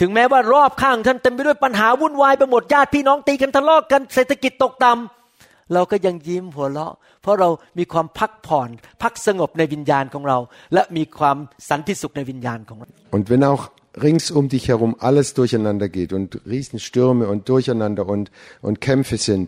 [0.00, 8.68] ถึงแม้ว่ารอบข้างท่านเต็มไปด้วยปัญหาวุ่นวายไปหมดญาติพี่น้องตีกันทะเลาะกันเศรษฐกิจตกต่ำเราก็ยังยิ้มหัวเราะ เพราะเรามีความพักผ่อน
[9.02, 10.38] พักสงบในวิญญาณของเรา
[10.74, 11.36] และมีความ
[11.70, 13.64] สันติสุขในวิญญาณของเรา Und wenn auch
[14.06, 18.30] rings um dich herum alles durcheinander geht und Riesenstürme und Durcheinander und,
[18.66, 19.46] und Kämpfe sind,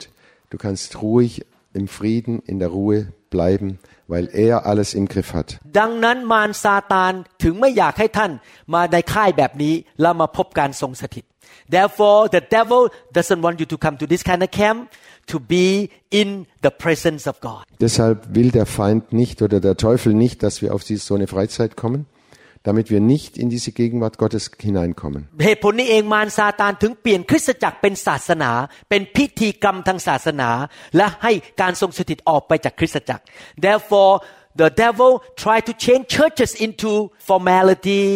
[0.53, 1.31] du kannst ruhig
[1.75, 2.99] im Frieden, in der Ruhe
[3.31, 3.79] bleiben,
[4.13, 5.49] weil er alles im Griff hat.
[5.79, 7.13] ดังนั้นมารซาตาน
[7.43, 8.31] ถึงไม่อยากให้ท่าน
[8.75, 11.25] มาในค่ายแบบนี้แล้วมาพบการทรงสถิต
[11.77, 12.81] therefore the devil
[13.17, 14.79] doesn't want you to come to this kind of camp
[15.33, 15.67] to be
[16.21, 16.29] in
[16.67, 20.69] the presence of God Deshalb will der Feind nicht oder der Teufel nicht, dass wir
[20.75, 22.01] auf diese, so eine Freizeit kommen,
[22.63, 25.23] damit wir nicht in diese Gegenwart Gottes hineinkommen.
[25.45, 28.51] เหตุผลนี้เองมารซาตานถึงเปลี่ยนคริสตจักรเป็นศาสนา
[28.89, 30.51] เป็นพิธีกรรมทางศาสนา
[30.97, 33.23] และให้การทรงสถิตออกไปจากคริสตจักร
[33.67, 34.13] therefore
[34.61, 35.11] the devil
[35.43, 36.93] try to change churches into
[37.29, 38.09] formality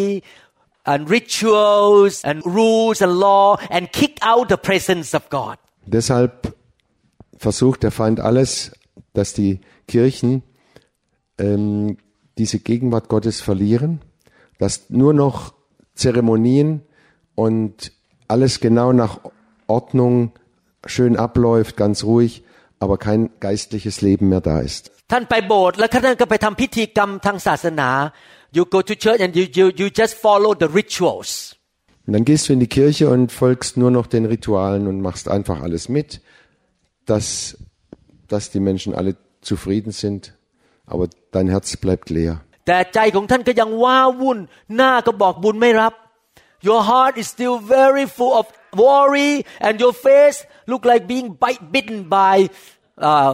[0.93, 5.57] and rituals and rules and law and kick out the presence of God
[5.97, 6.55] Deshalb
[7.37, 8.73] versucht der Feind alles,
[9.15, 10.43] dass die Kirchen
[11.39, 11.99] ähm,
[12.39, 14.01] diese Gegenwart Gottes verlieren,
[14.59, 15.55] dass nur noch
[15.95, 16.83] Zeremonien
[17.35, 17.93] und
[18.29, 19.21] alles genau nach
[19.67, 20.33] Ordnung
[20.87, 22.45] schön abläuft, ganz ruhig,
[22.79, 24.91] aber kein geistliches Leben mehr da ist.
[25.13, 27.91] ท่านไปโบสถ์แล้วท่านก็ไปทำพิธีกรรมทางศาสนา
[28.57, 31.31] you go to church and you, you, you just follow the rituals
[32.07, 35.29] Und dann gehst du in die Kirche und folgst nur noch den Ritualen und machst
[35.29, 36.21] einfach alles mit,
[37.07, 37.59] dass,
[38.29, 40.35] dass die Menschen alle zufrieden sind,
[40.85, 42.43] aber dein Herz bleibt leer.
[42.67, 44.39] แต่ใจของท่านก็ยังว้าวุ่น
[44.75, 45.93] หน้าก็บอกบุญไม่รับ
[46.69, 48.47] your heart is still very full of
[48.85, 49.33] worry
[49.67, 50.39] and your face
[50.71, 52.37] look like being bite, bitten by
[53.09, 53.33] uh,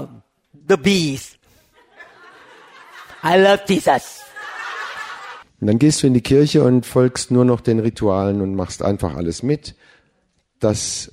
[0.70, 1.22] the bees
[3.30, 4.04] I love Jesus
[5.60, 8.80] Und dann gehst du in die Kirche und folgst nur noch den Ritualen und machst
[8.82, 9.74] einfach alles mit,
[10.60, 11.10] dass,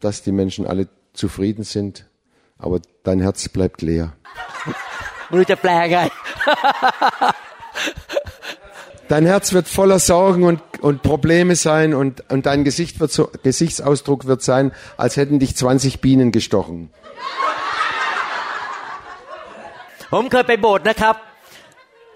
[0.00, 2.06] dass die Menschen alle zufrieden sind,
[2.56, 4.14] aber dein Herz bleibt leer.
[5.30, 5.98] ไม่รู้จะแปลไง
[9.08, 13.30] Dein Herz wird voller Sorgen und, und Probleme sein und, und dein Gesicht wird so,
[13.44, 16.90] Gesichtsausdruck wird sein, als hätten dich 20 Bienen gestochen.
[20.12, 21.14] ผมเคยไปโบสถ์นะครับ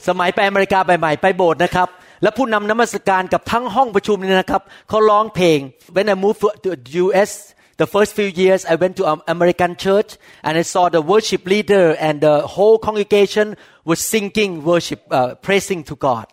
[0.09, 1.89] สมัยไปอเมริกาใหม่ๆไปโบสถ์นะครับ
[2.23, 5.59] แล้วผู้นำนมัสการกับทั้งห้องประชุมเนี่ยนะครับเขาร้องเพลง
[5.95, 7.31] When I moved to the U.S.
[7.79, 10.11] the first few years I went to an American church
[10.43, 15.85] and I saw the worship leader and the whole congregation was singing worship uh, praising
[15.85, 16.27] to God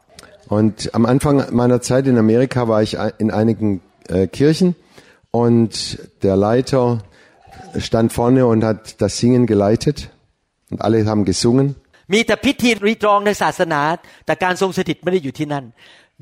[0.49, 4.75] Und am Anfang meiner Zeit in Amerika war ich in einigen äh, Kirchen
[5.31, 6.99] und der Leiter
[7.77, 10.10] stand vorne und hat das Singen geleitet
[10.71, 11.75] und alle haben gesungen.
[12.13, 13.81] มีแต่พิธีรีตรองในศาสนา
[14.25, 15.65] แต่การทรงสถิตไม่ได้อยู่ที่นั่น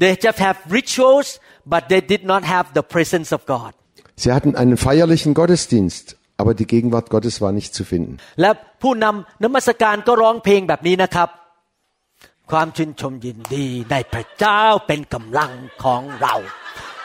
[0.02, 1.28] They just have rituals
[1.74, 3.72] but they did not have the presence of God
[4.23, 8.13] Sie hatten einen feierlichen Gottesdienst, aber die Gegenwart Gottes war nicht zu finden.
[8.41, 8.51] และ
[8.83, 11.29] ผู้นำนมัสการก็ร้องเพลงแบบนี้นะครับ
[12.51, 15.53] ความชื่นชมยินดีในพระเจ้าเป็นกำลัง
[15.85, 16.35] ของเรา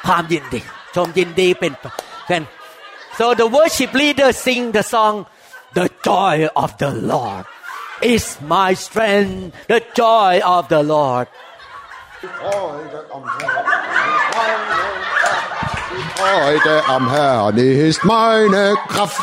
[0.07, 0.61] ความยินดี
[0.95, 1.73] ชมยินดีเป็น
[2.29, 2.43] กัน
[3.17, 5.15] so the worship leader sing the song
[5.79, 7.45] the joy of the Lord
[8.15, 8.25] is
[8.55, 9.41] my strength
[9.73, 11.27] the joy of the Lord
[16.15, 19.21] Freude am Herrn ist meine Kraft.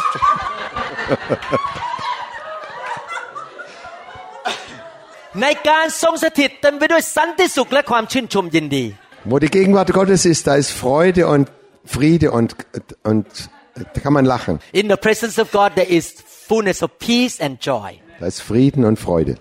[9.25, 11.51] Wo die Gegenwart Gottes ist, da ist Freude und
[11.85, 12.55] Friede und,
[13.03, 13.27] und
[13.75, 14.61] da kann man lachen.
[14.73, 16.15] In the presence of God there is
[16.47, 17.99] fullness of peace and joy.
[18.21, 19.37] Da ist Frieden und Freude.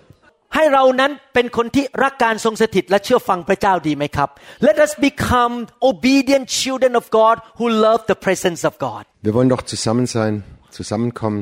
[0.54, 4.28] ให้เรานั้นเป็นคนที่รักการทรงสถิตและเชื่อฟังพระเจ้าดีไหมครับ
[4.68, 5.54] Let us become
[5.90, 10.32] obedient children of God who love the presence of God Wir wollen doch zusammen sein,
[10.78, 11.40] zusammenkommen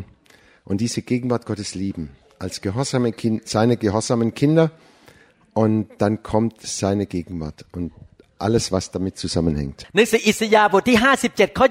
[0.69, 2.05] und diese Gegenwart Gottes lieben.
[2.45, 4.67] Als gehorsame kind, seine gehorsamen Kinder
[5.63, 7.93] und dann kommt seine Gegenwart und
[8.39, 9.79] alles, was damit zusammenhängt.
[9.95, 10.99] หนังสืออิสยาห์บทที่
[11.29, 11.67] 57 ข้อ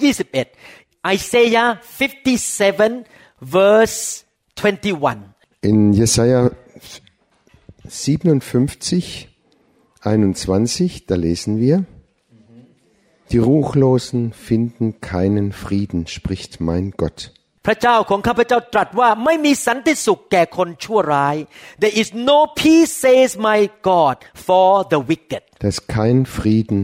[0.53, 3.05] 21 Isaiah 57
[3.55, 3.99] verse
[4.55, 5.33] 21
[5.69, 6.39] In Jesaja
[7.87, 9.27] 57,
[10.01, 11.85] 21, da lesen wir,
[13.31, 17.31] die Ruchlosen finden keinen Frieden, spricht mein Gott.
[17.67, 21.35] พระเจ้าของข้าพเจ้าตรัสว่าไม่มีสันติสุขแก่คนชั่วร้าย
[21.83, 26.79] There is no peace says my God for the wicked Da ist kein Frieden.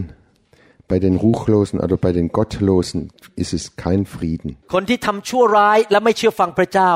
[0.90, 3.00] Bei den Ruchlosen oder bei den Gottlosen
[3.42, 4.50] ist es kein Frieden.
[4.74, 6.92] คนที่ทำชั่วร้ายและไม่เชื่อฟังพระเจ้า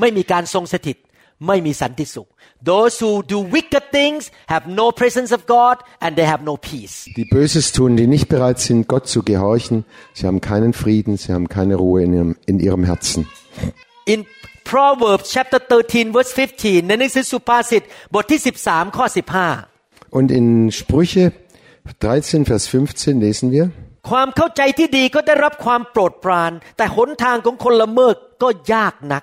[0.00, 0.96] ไม่มีการทรงสถิต
[1.46, 2.28] ไม่มีสันติสุข
[2.72, 4.22] Those who do wicked things
[4.52, 8.26] have no presence of God and they have no peace Die Böses tun, die nicht
[8.34, 9.76] bereit sind, Gott zu gehorchen,
[10.18, 13.20] sie haben keinen Frieden, sie haben keine Ruhe in ihrem, in ihrem Herzen.
[14.14, 14.20] In
[14.72, 17.82] Proverbs chapter 13 verse 15ในหนังสือสุภาษิต
[18.14, 19.06] บทที่ 13 ข้อ
[19.60, 20.46] 15 Und in
[20.78, 21.32] Sprüche
[22.00, 23.64] 13, Vers 15 lesen wir,
[24.10, 29.22] ความเข้าใจที่ดีก็ได้รับความโปรดปราน แต่หนทางของคนละเมิดก็ยากนัก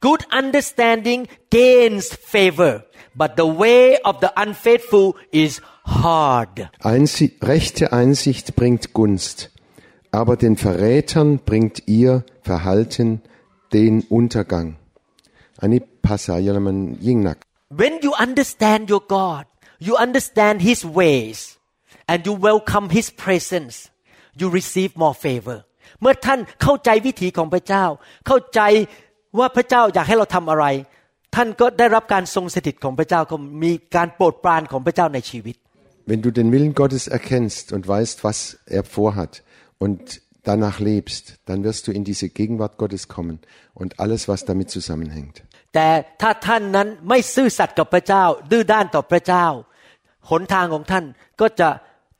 [0.00, 2.84] Good understanding gains favor
[3.14, 9.50] but the way of the unfaithful is hard Einsi rechte Einsicht bringt Gunst,
[10.10, 13.22] aber den Verrätern bringt ihr Verhalten
[13.72, 14.76] den Untergang.
[15.58, 17.38] Ani pasayalaman yingnak.
[17.70, 19.46] When you understand your God
[19.78, 21.58] you understand His ways
[22.06, 23.90] and you welcome His presence
[24.36, 25.64] you receive more favor
[26.00, 27.84] เมื่อท่านเข้าใจวิถีของพระเจ้า
[28.26, 28.60] เข้าใจ
[29.37, 30.65] ว่าพระเจ้าอยากให้เราทำอะไร
[31.35, 35.55] ท่านก็ได้รับการทรงสถิตของพระเจ้าก็มีการโปรดปรานของพระเจ้าในชีวิต
[36.11, 38.37] Wenn du den Willen Gottes erkennst und weißt, was
[38.77, 39.31] er vorhat
[39.83, 39.99] und
[40.49, 43.35] danach lebst, dann wirst du in diese Gegenwart Gottes kommen
[43.75, 45.35] und alles, was damit zusammenhängt.
[45.73, 45.87] แต่
[46.21, 49.45] ถ้าท่านนั้นไม่ซื่อสัตย์กับพระเจ้า ดื้อด้านต่อพระเจ้า
[50.29, 51.05] หนทางของท่าน
[51.41, 51.69] ก็จะ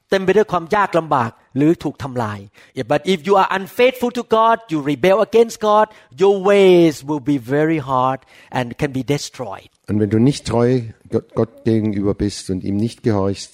[0.09, 2.40] เต็มไปด้วยความยากลำบาก หรือถูกทำลาย
[2.78, 5.86] Yeah, but if you are unfaithful to God you rebel against God
[6.22, 8.20] your ways will be very hard
[8.58, 10.68] and can be destroyed Und wenn du nicht treu
[11.14, 13.52] Gott Gott gegenüber bist und ihm nicht gehorchst,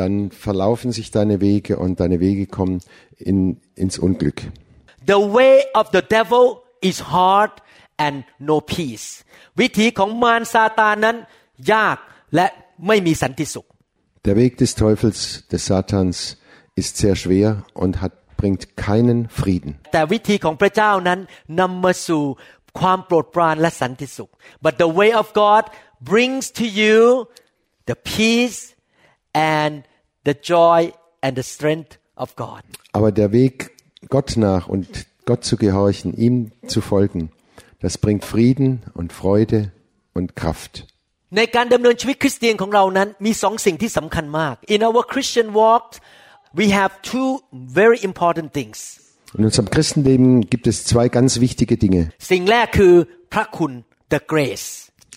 [0.00, 2.80] dann verlaufen sich deine Wege und deine Wege kommen
[3.18, 4.38] in, ins Unglück.
[5.06, 6.44] The way of the devil
[6.80, 7.52] is hard
[7.96, 9.06] and no peace
[9.60, 11.16] วิธีของมารซาตานนั้น
[11.72, 11.96] ยาก
[12.34, 12.46] และ
[12.86, 13.66] ไม่มีสันติสุข
[14.28, 15.20] Der Weg des Teufels,
[15.52, 16.16] des Satans,
[16.80, 19.70] ist sehr schwer und hat, bringt keinen Frieden.
[19.92, 21.20] แต่วิธีของพระเจ้านั้น
[21.60, 22.22] นำมาสู่
[22.80, 24.30] ความโปรดปรานและสันติสุข
[24.64, 25.62] but the way of God
[26.12, 26.98] brings to you
[27.90, 28.60] the peace
[29.56, 29.72] and
[30.28, 30.78] the joy
[31.24, 32.62] and the strength of God
[32.96, 33.54] Aber der Weg
[34.14, 34.88] Gott nach und
[35.24, 37.30] Gott zu gehorchen, ihm zu folgen,
[37.80, 39.58] das bringt Frieden und Freude
[40.14, 40.74] und Kraft.
[41.36, 45.84] ในการดำเนินชีวิตคริสเตียนของเรานั้นมีสองสิ่งที่สำคัญมาก in our Christian walk
[46.60, 47.28] we have two
[47.82, 48.76] very important things
[49.38, 52.02] In unserem Christenleben gibt es zwei ganz wichtige Dinge.
[52.30, 52.94] สิ่งแรกคือ
[53.32, 53.72] พระคุณ
[54.14, 54.68] the grace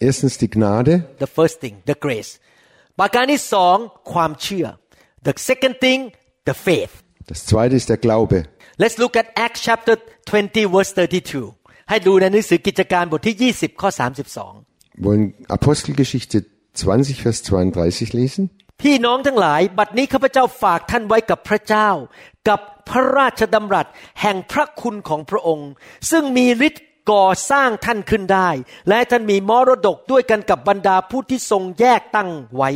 [0.08, 2.32] Erstens die Gnade the first thing the grace
[3.00, 3.76] ประการที่สอง
[4.14, 4.66] ความเชื่อ
[5.28, 6.00] the second thing
[6.50, 6.94] the faith
[7.32, 8.38] Das zweite ist der Glaube.
[8.84, 9.96] Let's look at Acts chapter
[10.26, 15.24] 20 verse 32 ให้ดูในหนังสือกิจการบทที่ 20 ข้อ 32 Wir wollen
[15.58, 16.38] Apostelgeschichte
[16.74, 18.44] 20, Vers 32 lesen.
[18.81, 21.89] พี่น้องทั้งหลาย บัดนี้ข้าพเจ้าฝากท่านไว้กับพระเจ้า
[22.49, 23.87] กับพระราชดำรัส
[24.21, 25.71] แห่งพระคุณของพระองค์
[26.11, 28.51] ซึ่งมีฤทธิ์ก่อสร้างท่านขึ้นได้
[28.89, 32.71] และท่านมีมรดกด้วยกันกับบรรดาผู้ที่ทรงแยกตั้งไว้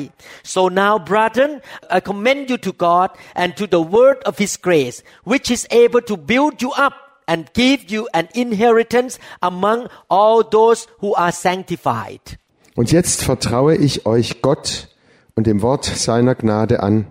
[0.53, 1.53] so now brethren
[1.97, 3.09] I commend you to God
[3.43, 4.97] and to the word of His grace
[5.31, 6.95] which is able to build you up
[7.33, 9.13] and give you an inheritance
[9.51, 9.79] among
[10.17, 12.25] all those who are sanctified
[12.81, 14.67] Und jetzt vertraue ich euch Gott
[15.36, 17.06] und dem Wort seiner Gnade an,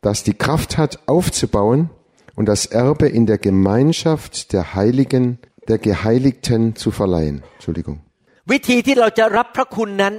[0.00, 1.90] das die Kraft hat, aufzubauen
[2.36, 7.42] und das Erbe in der Gemeinschaft der Heiligen, der Geheiligten zu verleihen.
[7.56, 7.96] Entschuldigung.
[8.52, 10.14] วิธีที่เราจะรับพระคุณนั้น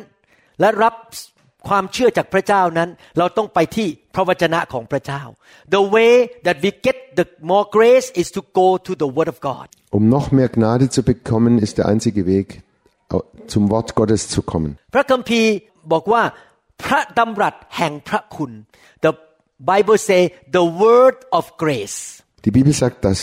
[0.59, 0.95] และรับ
[1.67, 5.21] ความเชื่อจากพระเจ้านั้น เราต้องไปที่พระวจนะของพระเจ้า
[5.75, 6.13] The way
[6.47, 10.03] that we get the more grace is to go to the Word of God Um
[10.17, 12.47] noch mehr Gnade zu bekommen, ist der einzige Weg,
[13.13, 13.23] au-
[13.53, 14.71] zum Wort Gottes zu kommen.
[14.93, 15.51] พระคัมภีร์
[15.93, 16.23] บอกว่า
[16.84, 18.52] พระดำรัสแห่งพระคุณ
[19.04, 19.12] The
[19.70, 20.20] Bible say
[20.56, 21.98] the word of grace
[22.44, 23.18] Die Bibel sagt das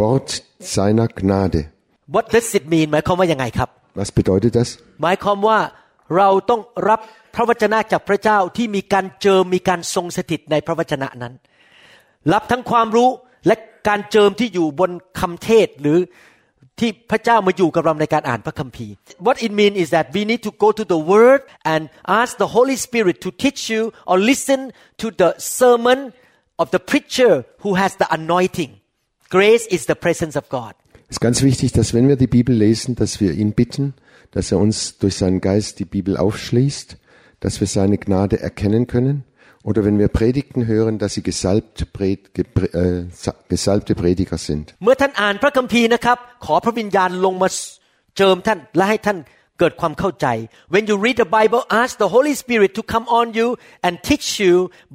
[0.00, 0.28] Wort
[0.74, 1.60] seiner Gnade.
[2.14, 3.68] What does it mean หมายความว่ายังไงครับ
[4.00, 4.68] Was bedeutet das?
[5.02, 5.58] หมายความว่า
[6.16, 7.00] เราต้องรับ
[7.34, 11.34] พระวจนะจากพระเจ้าที่มีการเจิมมีการทรงสถิตในพระวจนะนั้น
[12.32, 13.10] รับทั้งความรู้
[13.46, 13.54] และ
[13.88, 15.98] การเจิมที่อยู่บนคำเทศหรือ
[16.79, 18.93] ที่พระเจ้ามาอยู่กับเราในการอ่านพระคัมภีร์
[19.27, 21.41] What it means is that we need to go to the Word
[21.73, 21.81] and
[22.21, 24.59] ask the Holy Spirit to teach you or listen
[25.01, 25.29] to the
[25.59, 25.99] sermon
[26.61, 27.31] of the preacher
[27.63, 28.71] who has the anointing.
[29.35, 30.73] Grace is the presence of God.
[31.09, 33.93] Es ist ganz wichtig, dass wenn wir die Bibel lesen, dass wir ihn bitten,
[34.31, 36.97] dass er uns durch seinen Geist die Bibel aufschließt,
[37.39, 39.23] dass wir seine Gnade erkennen können.
[39.69, 44.65] Oder wenn wir Predigten hören, dass sie gesalbte, Pred, gepre- äh, sa- gesalbte Prediger sind.
[44.83, 47.49] เมื่อท่านอ่านพระคัมภีร์นะครับ ขอพระวิญญาณลงมา
[48.17, 49.17] เจิมท่านและให้ท่าน
[49.59, 50.27] เกิดความเข้าใจ
[50.73, 53.47] When you read the Bible ask the Holy Spirit to come on you
[53.85, 54.53] and teach you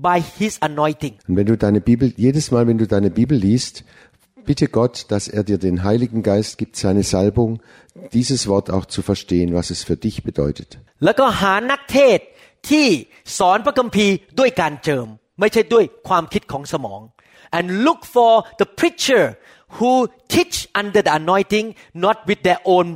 [0.09, 3.75] by His anointing Und wenn du deine Bibel, jedes Mal, wenn du deine Bibel liest,
[4.49, 7.51] bitte Gott, dass er dir den Heiligen Geist gibt, seine Salbung,
[8.17, 10.69] dieses Wort auch zu verstehen, was es für dich bedeutet.
[11.05, 12.27] แล้วก็หานักเทศน์
[12.71, 12.87] ที่
[13.39, 15.07] สอนพระคัมภีร์ด้วยการเจิม
[15.41, 17.01] ไม่ใช่ด้วยความคิดของสมอง
[17.59, 19.25] and look for the preacher
[19.79, 19.93] who
[20.35, 21.67] teach under the anointing
[22.05, 22.87] not with their own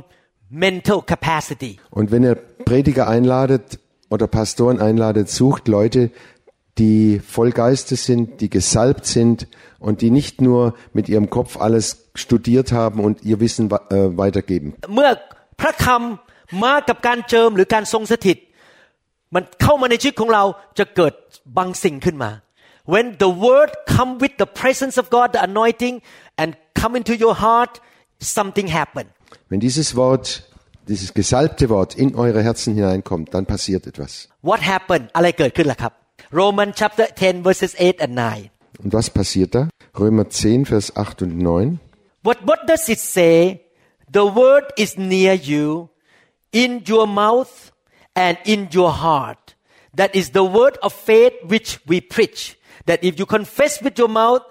[0.65, 2.35] mental capacity Und wenn ihr
[2.69, 3.65] Prediger einladet
[4.13, 6.01] oder Pastoren einladet, sucht Leute,
[6.77, 9.47] die voll Geistes sind, die gesalbt sind
[9.79, 10.59] und die nicht nur
[10.93, 11.85] mit ihrem Kopf alles
[12.23, 14.67] studiert haben und ihr Wissen wa- äh, weitergeben.
[14.95, 15.09] เมื่อ
[15.61, 18.37] พระคำมากับการเจิมหรือการทรงสถิต
[19.34, 20.44] มันเข้ามาในชีวิตของเรา
[20.78, 21.14] จะเกิด
[21.58, 22.30] บางสิ่งขึ้นมา
[22.94, 25.94] when the word come with the presence of God the anointing
[26.40, 26.48] and
[26.80, 27.72] come into your heart
[28.36, 29.04] something happen
[29.50, 30.24] Wenn dieses Wort,
[30.88, 34.12] dieses gesalbte Wort in eure Herzen hineinkommt, dann passiert etwas.
[34.50, 35.92] what happen อะไรเกิดขึ้นล่ะครับ
[36.40, 38.50] Roman chapter 10 verses 8 and 9
[38.84, 39.62] Und was passiert da?
[39.98, 41.78] Römer 10, Vers 8 und 9.
[42.22, 43.60] What what does it say?
[44.18, 45.88] The word is near you,
[46.50, 47.71] in your mouth
[48.15, 49.55] and in your heart.
[49.93, 52.57] That is the word of faith which we preach.
[52.85, 54.43] That if you confess with your mouth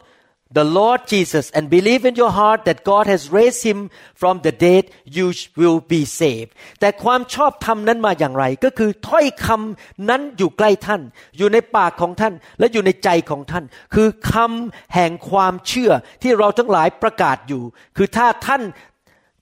[0.51, 4.53] the Lord Jesus and believe in your heart that God has raised him from the
[4.53, 6.53] dead, you will be saved.
[6.81, 11.03] แต่ความชอบธรรมนั้นมาอย่างไร ก็คือถ้อยคำนั้นอยู่ใกล้ท่าน
[11.39, 13.65] อยู่ในปากของท่าน และอยู่ในใจของท่าน
[13.95, 15.93] คือคำแห่งความเชื่อ
[16.23, 17.63] ที่เราทั้งหลายประกาศอยู่
[17.97, 18.63] คือถ้าท่าน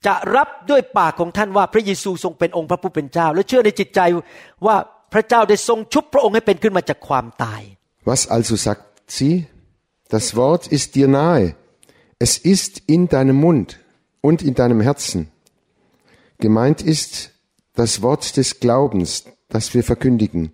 [0.07, 4.01] จะรับด้วยปากของท่านว่าพระเยซูทรงเป็นองค์พระผู้เป็นเจ้า และเชื่อในจิตใจ
[4.66, 4.77] ว่า
[5.12, 7.62] พระเจ้าได้ทรงชุบพระองค์ให้เป็นขึ้นมาจากความตาย
[8.11, 8.85] Was also sagt
[9.16, 9.35] sie?
[10.14, 11.47] Das Wort ist dir nahe.
[12.18, 13.68] Es ist in deinem Mund
[14.20, 15.20] und in deinem Herzen.
[16.39, 17.31] Gemeint ist
[17.75, 20.53] das Wort des Glaubens, das wir verkündigen.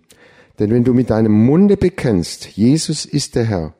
[0.59, 3.73] Denn wenn du mit deinem Munde bekennst, Jesus ist der Herr,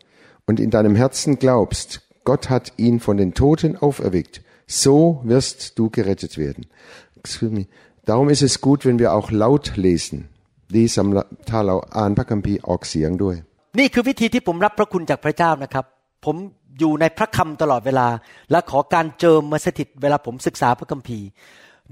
[0.46, 5.90] und in deinem Herzen glaubst, Gott hat ihn von den Toten auferweckt, so wirst du
[5.90, 6.66] gerettet werden.
[7.18, 7.68] Excuse me.
[8.06, 10.20] Darum ist es gut, wenn wir auch laut lesen.
[10.78, 13.36] ดีสำหรับถ้าเราอ่านพระคัมภีร์ออกเสียงด้วย
[13.80, 15.86] นี่คือวิธีที่ผมรับพระคุณจากพระเจ้านะครับ
[16.26, 16.36] ผม
[16.80, 18.08] อยู่ในพระคำตลอดเวลา
[18.52, 21.28] และขอการเจิมมาสถิตเวลาผมศึกษาพระคัมภีร์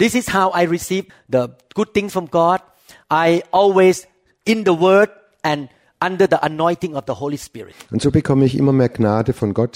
[0.02, 1.44] This is how I receive the
[1.78, 2.60] good things from God
[3.26, 3.28] I
[3.60, 3.98] always
[4.52, 5.10] in the Word
[5.52, 5.60] and
[6.08, 9.50] under the anointing of the Holy Spirit Und so bekomme ich immer mehr Gnade von
[9.60, 9.76] Gott,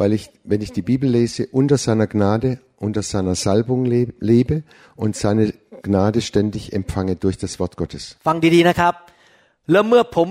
[0.00, 4.62] weil ich, wenn ich die Bibel lese, unter seiner Gnade, unter seiner Salbung le- lebe
[4.96, 5.52] und seine
[5.82, 8.02] Gnade ständig empfange durch das Wort Gottes.
[8.26, 8.94] ฟังดีๆนะครับ
[9.70, 10.28] แล้วเมื่อผม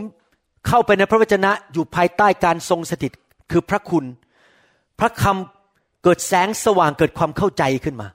[0.68, 3.12] เข้าไปในพระวจนะอยู่ภายใต้การทรงสถิต
[3.52, 4.06] คือพระคุณ
[5.00, 8.08] พระคำเกิดแสงสว่างเกิดความเข้าใจขึ้นมา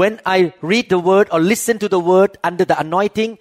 [0.00, 0.38] When I
[0.70, 3.32] read the word or listen to the word under the anointing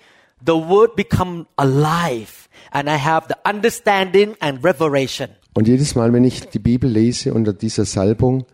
[0.50, 1.34] the word become
[1.66, 2.34] alive
[2.76, 7.34] and I have the understanding and revelation Und jedes Mal, wenn ich die Bibel lese
[7.34, 8.46] unter dieser Salbung,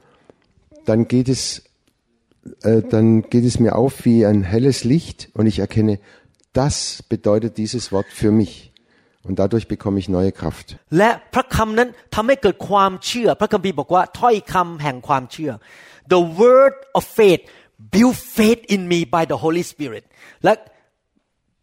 [0.86, 1.64] dann geht es,
[2.64, 6.00] äh, dann geht es mir auf wie ein helles Licht und ich erkenne,
[6.54, 8.72] das bedeutet dieses Wort für mich.
[9.24, 10.68] Und dadurch bekomme ich neue Kraft.
[10.98, 15.52] และพระคำนั้นทำให้เกิดความเชื่อ พระคัมภีร์บอกว่าถ้อยคำแห่งความเชื่อ
[16.14, 17.42] the word of faith
[17.94, 20.04] build faith in me by the Holy Spirit
[20.44, 20.54] และ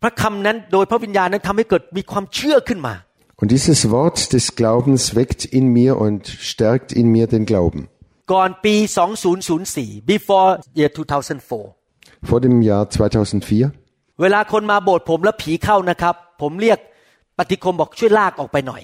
[0.03, 2.95] พระคำนั้นโดยพระวิญญาณนั้นทำให้เกิดมีความเชื่อขึ้นมา
[3.41, 7.89] Und dieses Wort des Glaubens weckt in mir und stärkt in mir den Glauben.
[8.33, 8.75] ก่อนปี
[9.37, 10.49] 2004 before
[10.79, 16.79] year 2004 Vor dem Jahr 2004 เวลาคนมาโบสถ์ผมแล้วผีเข้านะครับ ผมเรียก
[17.39, 18.83] ปฏิคมบอกช่วยลากออกไปหน่อย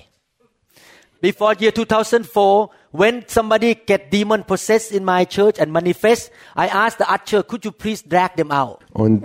[1.27, 6.23] Before year 2004 when somebody get demon possessed in my church and manifest
[6.65, 9.25] I asked the usher could you please drag them out Und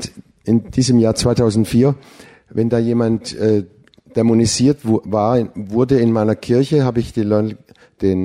[0.49, 1.95] in diesem Jahr 2004,
[2.49, 3.65] wenn da jemand äh,
[4.17, 7.55] dämonisiert wu- war, wurde in meiner Kirche, habe ich den, Leu-
[8.01, 8.19] den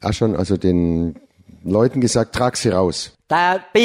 [0.00, 0.78] Aschern, also den
[1.64, 2.96] Leuten gesagt, trag sie raus.
[3.30, 3.84] แต่ปี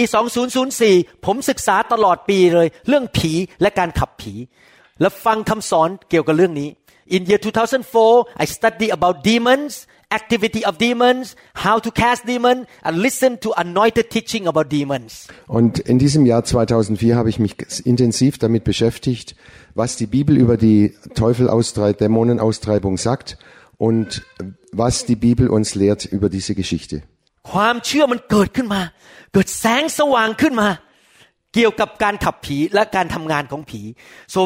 [0.62, 4.34] 2004 ผมศึกษาตลอดปีเลย เรื่องผีและการขับผี
[5.02, 6.70] และฟังคำสอนเกี่ยวกับเรื่องนี้
[7.16, 7.40] In year
[7.92, 9.72] 2004 I study about demons
[10.10, 11.36] activity of demons
[11.66, 16.44] how to cast demon and listen to anointed teaching about demons Und in diesem Jahr
[16.44, 19.36] 2004 habe ich mich intensiv damit beschäftigt,
[19.76, 23.38] was die Bibel über die Teufelaustreibung, Dämonenaustreibung sagt
[23.78, 24.24] und
[24.72, 27.04] was die Bibel uns lehrt über diese Geschichte.
[27.52, 28.82] ความเชื่อมันเกิดขึ้นมา
[29.34, 30.70] เกิดแสงสว่างขึ้นมา
[31.54, 33.82] เกี่ยวกับการขับผีและการทำงานของผี
[34.34, 34.40] so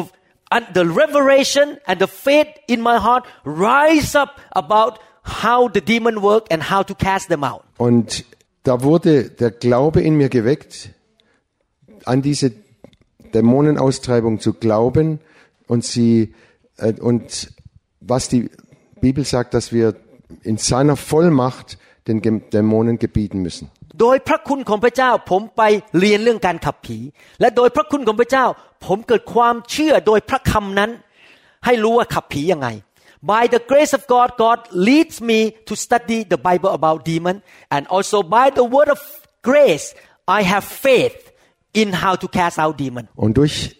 [0.54, 3.22] and the revelation and the faith in my heart
[3.68, 4.32] rise up
[4.62, 4.92] about
[5.42, 8.24] how the demon work and how to cast them out Und
[8.64, 10.90] da wurde der Glaube in mir geweckt,
[12.04, 12.52] an diese
[13.34, 15.20] Dämonenaustreibung zu glauben
[15.66, 16.34] und sie
[16.78, 17.52] äh, und
[18.00, 18.50] was die
[19.00, 19.94] Bibel sagt, dass wir
[20.42, 21.78] in seiner Vollmacht
[22.08, 23.68] den Gem- Dämonen gebieten müssen.
[24.02, 25.62] โดยพระคุณของพระเจ้าผมไป
[25.98, 26.98] เรียนเรื่องการขับผี
[27.40, 28.46] และโดยพระคุณของพระเจ้า
[28.86, 30.90] ผมเกิดความเชื่อโดยพระคำนั้น
[31.64, 32.68] ให้รู้ว่าขับผียังไง
[33.22, 37.86] By the grace of God God leads me to study the Bible about demon and
[37.88, 39.00] also by the word of
[39.42, 39.94] grace
[40.28, 41.32] I have faith
[41.72, 43.76] in how to cast out demon Und durch,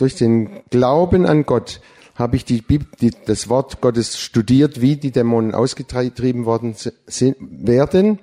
[0.00, 1.80] durch den Glauben an Gott
[2.16, 6.92] habe ich die, Bib- die, das Wort Gottes studiert, wie die Dämonen ausgetrieben worden si-
[7.06, 8.20] sind, werden.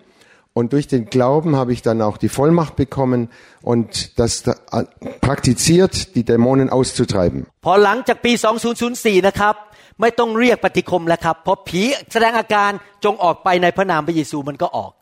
[0.53, 3.29] Und durch den Glauben habe ich dann auch die Vollmacht bekommen
[3.61, 4.83] und das da, äh,
[5.21, 7.47] praktiziert, die Dämonen auszutreiben.
[7.65, 9.55] พอหลังจากปี 2004 นะครับ
[10.00, 11.82] ไม่ต้องเรียกปฏิคมแล้วครับเพราะผี
[12.12, 12.70] แสดงอาการ
[13.04, 14.92] จงออกไปในพระนามพระเยซูมันก็ออก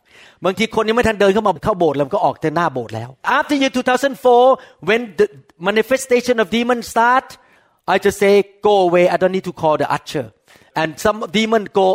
[0.45, 3.71] บางทีคนยังไม่ทันเดินเข้ามาเข้าโบสถ์แล้วก็ออกแต่หน้าโบสถ์แล้ว After year
[4.29, 5.25] 2004 when the
[5.67, 7.27] manifestation of demon start
[7.93, 8.33] I just say
[8.67, 10.25] go away I don't need to call the usher
[10.79, 11.87] and some demon go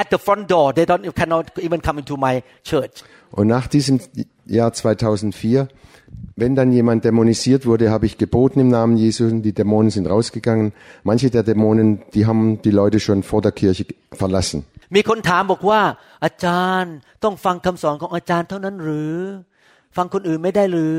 [0.00, 2.34] at the front door they don't cannot even come into my
[2.70, 2.96] church
[3.38, 3.96] Und nach diesem
[4.45, 5.67] Jahr 2004,
[6.35, 10.07] wenn dann jemand dämonisiert wurde, habe ich geboten im Namen Jesu, und die Dämonen sind
[10.09, 10.73] rausgegangen.
[11.03, 13.85] Manche der Dämonen, die haben die Leute schon vor der Kirche
[14.21, 14.59] verlassen.
[14.95, 15.81] มีคนถามบอกว่า
[16.23, 16.93] อาจารย์
[17.23, 19.13] ต้องฟังคำสอนของอาจารย์เท่านั้นหรือ
[19.97, 20.95] ฟังคนอื่นไม่ได้หรือ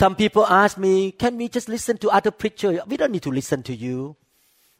[0.00, 3.32] Some people ask me can we just listen to other preacher we don't need to
[3.40, 3.96] listen to you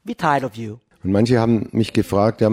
[0.07, 0.71] we tired of you
[1.05, 2.49] Und manche haben mich gefragt, ja,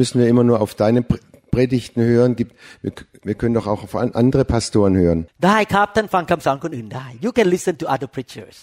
[0.00, 1.20] müssen wir immer nur auf deine Pr-
[1.54, 2.30] Predigten hören?
[2.40, 2.52] Gibt,
[2.82, 2.92] wir,
[3.28, 5.20] wir können doch auch auf an- andere Pastoren hören.
[5.46, 8.56] ได้ครับท่านฟังคำสอนคนอื่นได้ you can listen to other preachers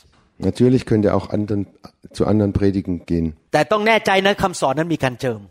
[0.49, 1.62] Natürlich könnt ihr auch anderen,
[2.18, 3.28] zu anderen Predigen gehen.
[3.54, 5.41] แต่ต้องแน่ใจนะคำสอนนั้นมีการเจิม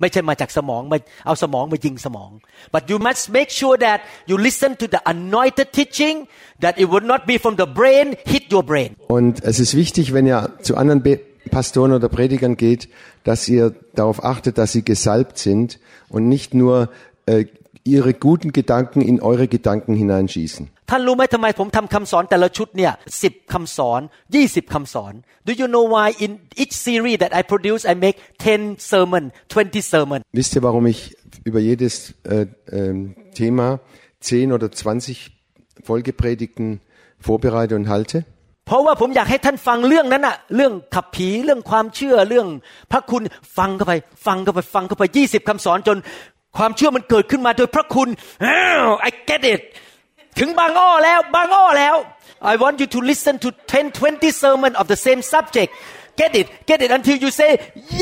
[0.00, 2.30] ไม่ใช่มาจากสมองมาเอาสมองมายิงสมอง
[2.74, 3.98] but you must make sure that
[4.30, 6.16] you listen to the anointed teaching
[6.64, 10.04] that it would not be from the brain hit your brain Und es ist wichtig,
[10.14, 11.12] wenn ihr zu anderen Be
[11.50, 12.88] Pastoren oder Predigern geht,
[13.24, 15.78] dass ihr darauf achtet, dass sie gesalbt sind
[16.08, 16.90] und nicht nur
[17.26, 17.44] äh,
[17.84, 20.68] ihre guten Gedanken in eure Gedanken hineinschießen.
[20.90, 22.92] ท่านรู้ไหมทำไมผมทำคำสอนแต่ละชุดเนี่ย
[23.22, 24.00] สิบคำสอน
[24.34, 25.12] ยี่สิบคำสอน
[25.48, 26.30] Do you know why in
[26.62, 31.00] each series that I produce I make 10 sermon 20 sermon Wisst ihr, warum ich
[31.48, 31.92] über jedes
[32.24, 33.66] äh, ähm, Thema
[34.20, 35.30] 10 oder 20
[35.82, 36.80] Folgepredigten
[37.18, 38.24] vorbereite und halte?
[38.69, 42.47] เพราะว่าผมอยากให้ท่านฟังเรื่องนั้นอะเรื่องขับผีเรื่องความเชื่อเรื่อง
[42.91, 43.23] พระคุณ
[43.57, 43.93] ฟังเข้าไป
[44.25, 45.97] ฟังเข้าไปฟังเข้าไปยี่สิบคำสอนจน
[46.57, 48.09] ความเชื่อมันเกิดขึ้นมาโดยพระคุณ
[49.07, 49.61] I get it
[50.39, 51.95] ถึงบางอ้อแล้วบางอ้อแล้ว
[52.51, 55.71] I want you to listen to 10 20 sermon of the same subject
[56.18, 57.50] get it get it until you say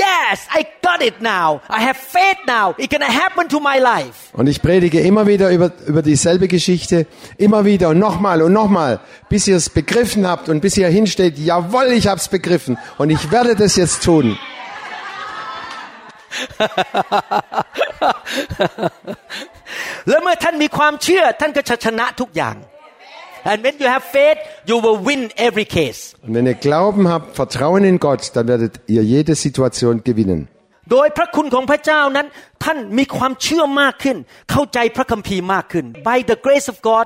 [0.05, 4.18] yes I got it now I have faith now it gonna happen to my life
[4.34, 9.00] Und ich predige immer wieder über, über dieselbe Geschichte, immer wieder und nochmal und nochmal,
[9.28, 13.30] bis ihr es begriffen habt und bis ihr hinsteht, jawohl, ich hab's begriffen und ich
[13.30, 14.38] werde das jetzt tun.
[20.09, 22.57] แล้วเมื่อท่านมีความเชื่อท่านก็จะชนะทุกอย่าง
[23.50, 24.38] and when you have faith
[24.70, 28.74] you will win every case Und wenn ihr Glauben habt, Vertrauen in Gott, dann werdet
[28.86, 30.42] ihr jede Situation gewinnen.
[30.92, 32.26] โดยพระคุณของพระเจ้านั้น
[32.64, 34.16] ท่านมีความเชื่อมากขึ้น
[34.50, 37.05] เข้าใจพระคัมภีร์มากขึ้น By the grace of God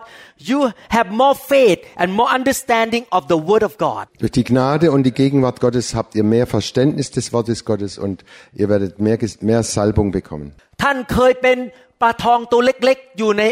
[0.50, 0.58] you
[0.96, 5.02] have more faith and more understanding of the word of God Durch die Gnade und
[5.08, 8.16] die Gegenwart Gottes habt ihr mehr Verständnis des Wortes Gottes und
[8.60, 10.46] ihr werdet mehr, Ges- mehr Salbung bekommen.
[10.82, 11.58] ท่านเคยเป็น
[12.00, 13.44] ปลาทองตัวเล็กๆ อยู่ใน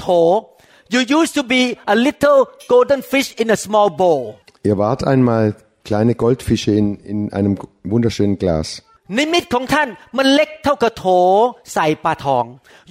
[0.00, 0.06] โถ
[0.94, 1.62] You used to be
[1.94, 2.38] a little
[2.72, 4.22] golden fish in a small bowl
[4.68, 5.44] Ihr wart einmal
[5.84, 7.58] kleine Goldfische in, in einem
[7.92, 8.82] wunderschönen Glas.
[9.18, 11.06] นิมิตของท่านมันเล็กเท่ากับโถ
[11.74, 12.44] ใส่ปลาทอง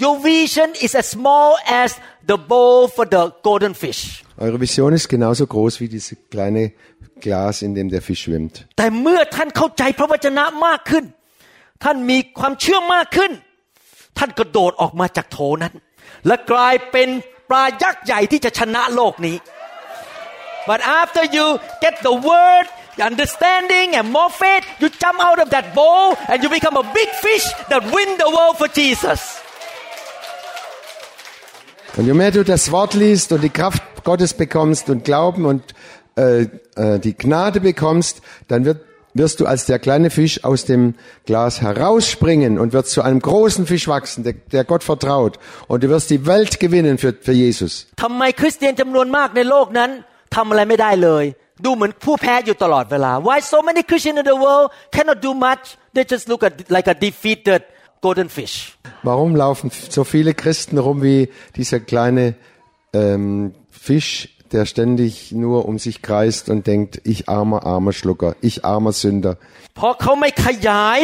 [0.03, 1.49] Your vision is as small
[1.81, 1.89] as
[2.31, 4.01] the bowl for the golden fish
[4.43, 6.63] Eure Vision ist genauso groß wie dieses kleine
[7.21, 8.55] Glas, in dem der Fisch schwimmt.
[8.77, 11.05] แต่เมื่อท่านเข้าใจพระวจนะมากขึ้น
[11.83, 13.31] ท่านมีความเชื่อมากขึ้น
[14.17, 15.73] ท่านกระโดดออกมาจากโถนั้น
[16.27, 17.09] และกลายเป็น
[17.49, 19.37] ปลายักษ์ใหญ่ที่จะชนะโลกนี้
[20.69, 21.45] but after you
[21.83, 22.65] get the word
[22.97, 26.87] the understanding and more faith you jump out of that bowl and you become a
[26.99, 29.21] big fish that win the world for Jesus
[31.95, 35.75] Und je mehr du das Wort liest und die Kraft Gottes bekommst und Glauben und
[36.15, 38.81] äh, äh, die Gnade bekommst, dann wird,
[39.18, 40.94] wirst du als der kleine Fisch aus dem
[41.26, 45.38] Glas herausspringen und wirst zu einem großen Fisch wachsen, der, der Gott vertraut.
[45.66, 47.88] Und du wirst die Welt gewinnen für, für Jesus.
[53.24, 55.76] Why so many Christians in the world cannot do much?
[55.92, 57.64] They just look at like a defeated
[58.00, 58.78] golden fish.
[59.02, 62.36] Warum laufen so viele Christen rum wie dieser kleine
[62.92, 68.55] ähm, Fisch der ständig nur um sich kreist und denkt, ich armer, armer Schlucker, ich
[68.65, 69.33] armer Sünder.
[69.75, 71.01] เพราะเขาไม่ขยาย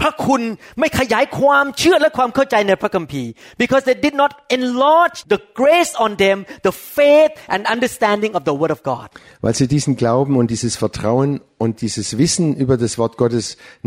[0.00, 0.42] พระคุณ
[0.80, 3.30] ไม่ขยายความเชื่อและความเข้าใจในพระคัมภีร์
[3.62, 8.54] because they did not enlarge the grace on them the faith and understanding of the
[8.60, 9.08] word of God
[9.44, 11.30] Weil sie diesen Glauben und dieses Vertrauen
[11.64, 13.46] und dieses Wissen über das Wort Gottes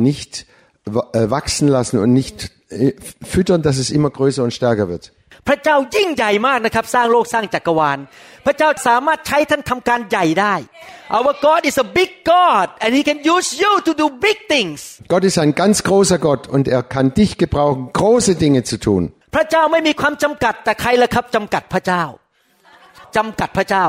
[0.09, 0.31] nicht
[0.95, 2.37] wa- äh, wachsen lassen und nicht
[2.69, 2.93] äh,
[3.33, 5.05] füttern, dass es immer größer und stärker wird.
[5.47, 7.99] พระเจ้ายิ่งใหญ่มากนะครับ สร้างโลกสร้างจักรวาล
[8.45, 10.55] พระเจ้าสามารถใช้ท่านทำการใหญ่ได้
[11.17, 14.77] Our God is a big God and He can use you to do big things
[15.13, 19.03] Gott ist ein ganz großer Gott und er kann dich gebrauchen, große Dinge zu tun.
[19.35, 22.03] พระเจ้าไม่มีความจำกัดแต่ใครล่ะครับจำกัดพระเจ้า
[23.15, 23.85] จำกัดพระเจ้า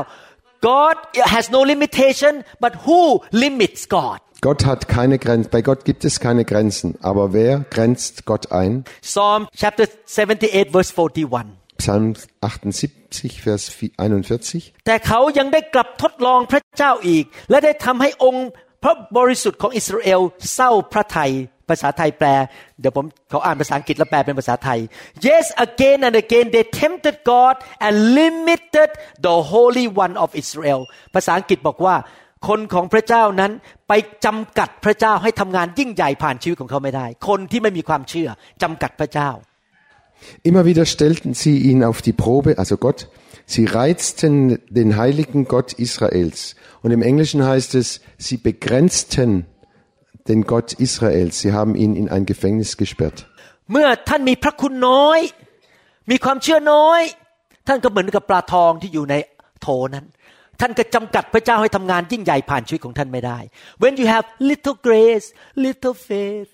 [0.71, 0.97] God
[1.33, 2.33] has no limitation
[2.63, 3.01] but who
[3.43, 5.49] limits God Gott hat keine Grenzen.
[5.51, 6.97] Bei Gott gibt es keine Grenzen.
[7.01, 8.85] Aber wer grenzt Gott ein?
[9.01, 12.04] Psalm chapter 78 verse 41 Psalm
[12.42, 14.86] 78, Vers 41.
[14.86, 18.48] แต่เขายังได้กลับทดลองพระเจ้าอีก และได้ทำให้องค์
[18.82, 20.20] พระบริสุทธิ์ของอิสราเอล
[20.54, 21.32] เศร้าพระทัย
[21.68, 22.28] ภาษาไทยแปล
[22.80, 24.78] เดี๋ยวผมเขาอ่านภาษาอังกฤษแล้วแปลเป็นภาษาไทย
[25.26, 27.54] Yes again and again they tempted God
[27.86, 28.90] and limited
[29.26, 30.80] the Holy One of Israel
[31.14, 31.96] ภาษาอังกฤษบอกว่า
[32.48, 33.52] คนของพระเจ้านั้น
[33.88, 33.92] ไป
[34.24, 38.28] จำกัดพระเจ้าให้ทำงานยิ่งใหญ่ผ่านชีวิตของเขาไม่ได้ คนที่ไม่มีความเชื่อ
[38.62, 39.30] จำกัดพระเจ้า
[40.42, 43.08] Immer wieder stellten sie ihn auf die Probe, also Gott.
[43.46, 46.56] Sie reizten den heiligen Gott Israels.
[46.82, 49.46] Und im Englischen heißt es, sie begrenzten
[50.28, 51.40] den Gott Israels.
[51.40, 53.28] Sie haben ihn in ein Gefängnis gesperrt.
[63.78, 66.48] When you have little grace, little faith,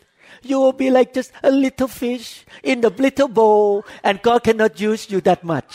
[0.49, 2.27] you will be like just a little fish
[2.71, 5.73] in the little bowl and God cannot use you that much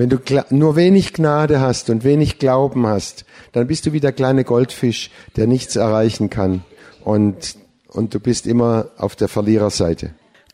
[0.00, 3.98] Wenn du gla- nur wenig Gnade hast und wenig Glauben hast, dann bist du wie
[3.98, 6.62] der kleine Goldfisch, der nichts erreichen kann.
[7.02, 7.56] Und,
[7.88, 10.06] und du bist immer auf der Verliererseite.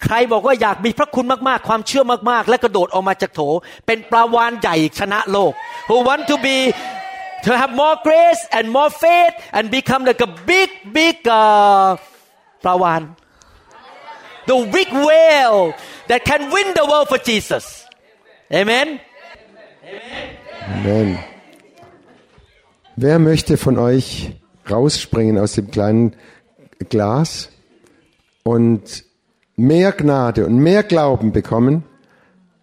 [0.04, 3.40] ใครบอกว่าอยากมีพระคุณมากๆ ความเชื่อมากๆ และกระโดดออกมาจากโถ
[3.86, 5.52] เป็นปลาวานใหญ่ชนะโลก
[5.88, 6.56] who want to be
[7.46, 11.88] to have more grace and more faith and become like a big big uh,
[12.64, 13.02] ปลาวาน
[14.48, 15.62] the big whale
[16.10, 17.64] that can win the world for Jesus
[18.60, 18.88] amen
[20.66, 21.18] Amen.
[22.96, 24.32] Wer möchte von euch
[24.70, 26.16] rausspringen aus dem kleinen
[26.88, 27.50] Glas
[28.44, 29.04] und
[29.56, 31.84] mehr Gnade und mehr Glauben bekommen,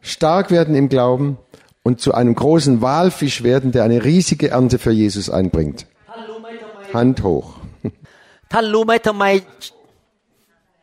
[0.02, 1.38] stark werden im Glauben
[1.84, 5.86] und zu einem großen Walfisch werden, der eine riesige Ernte für Jesus einbringt?
[6.94, 7.58] Hand hoch.
[8.52, 9.26] ท่านรู้ไหมทำไม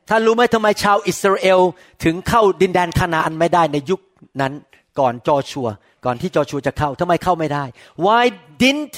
[0.09, 1.59] ท่านรู้ไหมทำไมชาวอิสราเอล
[2.03, 4.01] ถึงเข้าดินแดนคานาอันไม่ได้ในยุค
[4.41, 4.53] นั้น
[4.99, 5.67] ก่อนจอชัว
[6.05, 7.63] ก่อนที่จอชัวจะเข้าทำไมเข้าไม่ได้
[8.05, 8.23] Why
[8.63, 8.95] didn't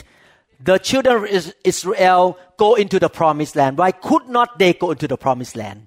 [0.70, 2.22] the children of Is- Israel
[2.64, 5.80] go into the promised land Why could not they go into the promised land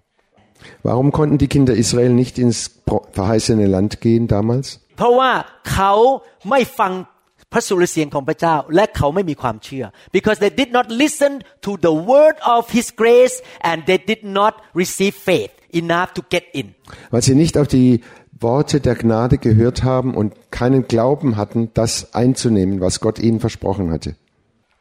[0.86, 4.66] Warum konnten die Kinder Israel nicht ins pro- verheißene Land gehen damals?
[4.96, 5.30] เพราะว่า
[5.72, 5.92] เขา
[6.50, 6.92] ไม่ฟัง
[7.52, 9.84] พระสุรเสียงของพระเจ้าและเขาไม่มีความเชื่อ
[10.16, 11.32] because they did not listen
[11.66, 13.36] to the word of His grace
[13.68, 16.66] and they did not receive faith enough to get in
[17.12, 17.90] Weil sie nicht auf die
[18.40, 23.86] Worte der Gnade gehört haben und keinen Glauben hatten, das einzunehmen, was Gott ihnen versprochen
[23.94, 24.10] hatte.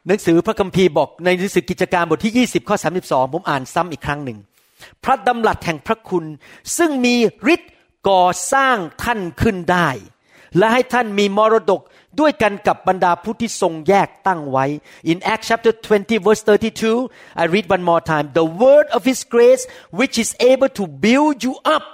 [0.08, 4.38] หนังสือพระคัมภีร์บอกในหนังสือกิจการบทที่ 20 ข้อ 32 ผมอ่านซ้ำอีกครั้งหนึ่ง
[5.04, 6.24] พระดำรัสแห่งพระคุณ
[6.76, 7.14] ซึ่งมี
[7.54, 7.72] ฤทธิ์
[8.08, 9.88] ก่อสร้างท่านขึ้นได้
[10.58, 11.80] และให้ท่านมีมรดก
[12.19, 14.65] ด้วยกันกับบรรดาผู้ที่ทรงแยกตั้งไว้
[15.11, 19.19] In Acts chapter 20 verse 32 I read one more time the word of His
[19.33, 19.63] grace
[19.99, 21.85] which is able to build you up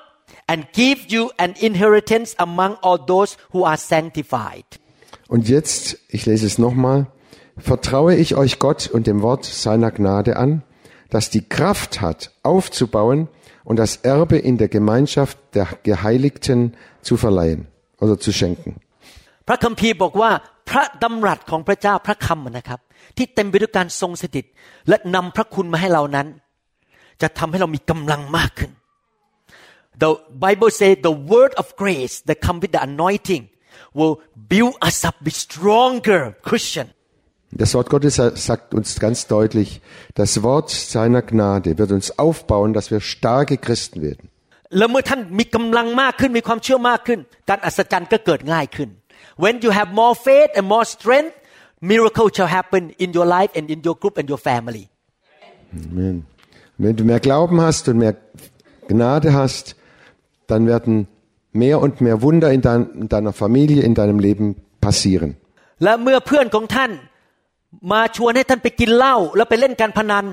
[0.51, 4.67] and give you an inheritance among all those who are sanctified
[5.33, 7.05] Und jetzt, ich lese es nochmal,
[7.57, 10.63] vertraue ich euch Gott und dem Wort seiner Gnade an,
[11.11, 13.27] das die Kraft hat, aufzubauen
[13.63, 16.73] und das Erbe in der Gemeinschaft der Geheiligten
[17.03, 17.67] zu verleihen
[17.99, 18.77] oder zu schenken.
[19.48, 20.30] พระคัมภีร์บอกว่า
[20.70, 22.80] พระดำรัสของพระเจ้าพระคำนะครับ
[23.16, 24.44] ที่เต็มไปด้วยการทรงสถิต
[24.88, 26.26] และนำพระคุณมาให้เรานั้น
[27.22, 28.72] จะทำให้เรามีกำลังมากขึ้น
[30.02, 30.10] The
[30.44, 33.42] Bible says the word of grace that come with the anointing
[33.98, 34.14] will
[34.52, 36.88] build us up be stronger Christian
[37.62, 39.80] Das Wort Gottes sagt uns ganz deutlich,
[40.16, 44.28] das Wort seiner Gnade wird uns aufbauen, dass wir starke Christen werden.
[44.78, 47.18] แล้วเมื่อท่านมีกำลังมากขึ้นมีความเชื่อมากขึ้น
[47.48, 48.88] การอัศจรรย์ก็เกิดง่ายขึ้น
[49.43, 51.35] When you have more faith and more strength
[51.91, 54.85] miracle shall happen in your life and in your group and your family
[55.73, 56.25] Amen.
[56.77, 58.15] Wenn du mehr Glauben hast und mehr
[58.87, 59.75] Gnade hast,
[60.47, 61.07] dann werden
[61.51, 65.31] mehr und mehr Wunder in, dein, in deiner Familie, in deinem Leben passieren.
[65.83, 66.91] และเมื่อเพื่อนของท่าน
[67.91, 70.25] มาชวนให้ท่านไปกินเหล้าแล้วไปเล่นการพนัน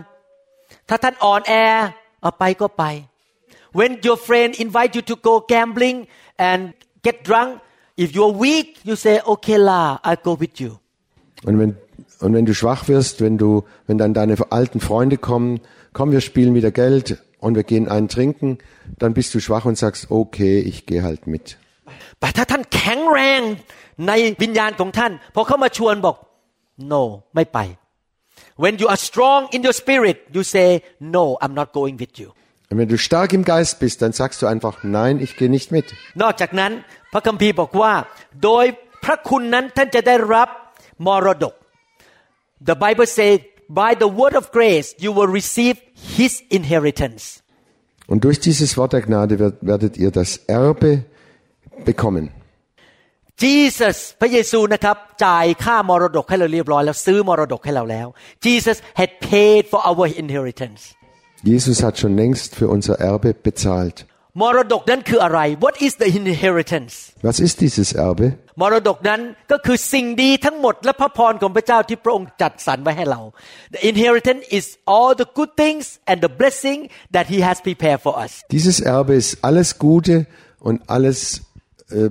[0.88, 1.52] ถ้าท่านอ่อนแอ
[2.22, 2.84] เอาไปก็ไป
[3.78, 5.98] When your friend invite you to go gambling
[6.48, 6.60] and
[7.06, 7.50] get drunk
[8.01, 10.79] If you weak, you say, okay, la, I go with you.
[11.45, 11.77] Und wenn,
[12.19, 15.59] und wenn du schwach wirst, wenn du, wenn dann deine alten Freunde kommen,
[15.93, 18.57] komm, wir spielen wieder Geld und wir gehen einen trinken,
[18.97, 21.59] dann bist du schwach und sagst, okay, ich gehe halt mit.
[26.77, 27.23] No,
[28.55, 32.33] when you are strong in your spirit, you say, No, I'm not going with you.
[32.70, 35.68] Und wenn du stark im Geist bist, dann sagst du einfach, nein, ich gehe nicht
[35.76, 35.86] mit.
[36.22, 36.72] นอกจากนั้น
[37.12, 37.92] พระคัมภีร์บอกว่า
[38.44, 38.64] โดย
[39.04, 40.48] พระคุณนั้นท่านจะได้รับ
[41.06, 41.54] มรดก
[42.68, 43.38] The Bible says
[43.82, 45.76] by the word of grace you will receive
[46.18, 47.24] His inheritance
[48.10, 50.30] Und durch dieses Wort der Gnade wird, werdet ihr das
[50.60, 50.92] Erbe
[51.84, 52.24] bekommen.
[53.44, 58.06] Jesus พระเยซูนะครับจ่ายค่ามรดกให้เราเรียบร้อยแล้วซื้อมรดกให้เราแล้ว
[58.46, 60.82] Jesus had paid for our inheritance
[61.42, 64.06] Jesus hat schon längst für unser Erbe bezahlt.
[64.42, 66.94] มรดกนั้นคืออะไร What is the inheritance
[67.28, 68.26] Was ist dieses Erbe?
[68.60, 69.20] มรดกนั้น
[69.52, 73.20] ก็คือสิ่งดีทั้งหมดและพระพรของพระเจ้าที่พระองค์จัดสรรไว้ให้เรา
[73.74, 76.78] The inheritance is all the good things and the blessing
[77.14, 80.16] that He has prepared for us Dieses Erbe ist alles Gute
[80.66, 81.18] und alles,
[81.90, 82.10] äh,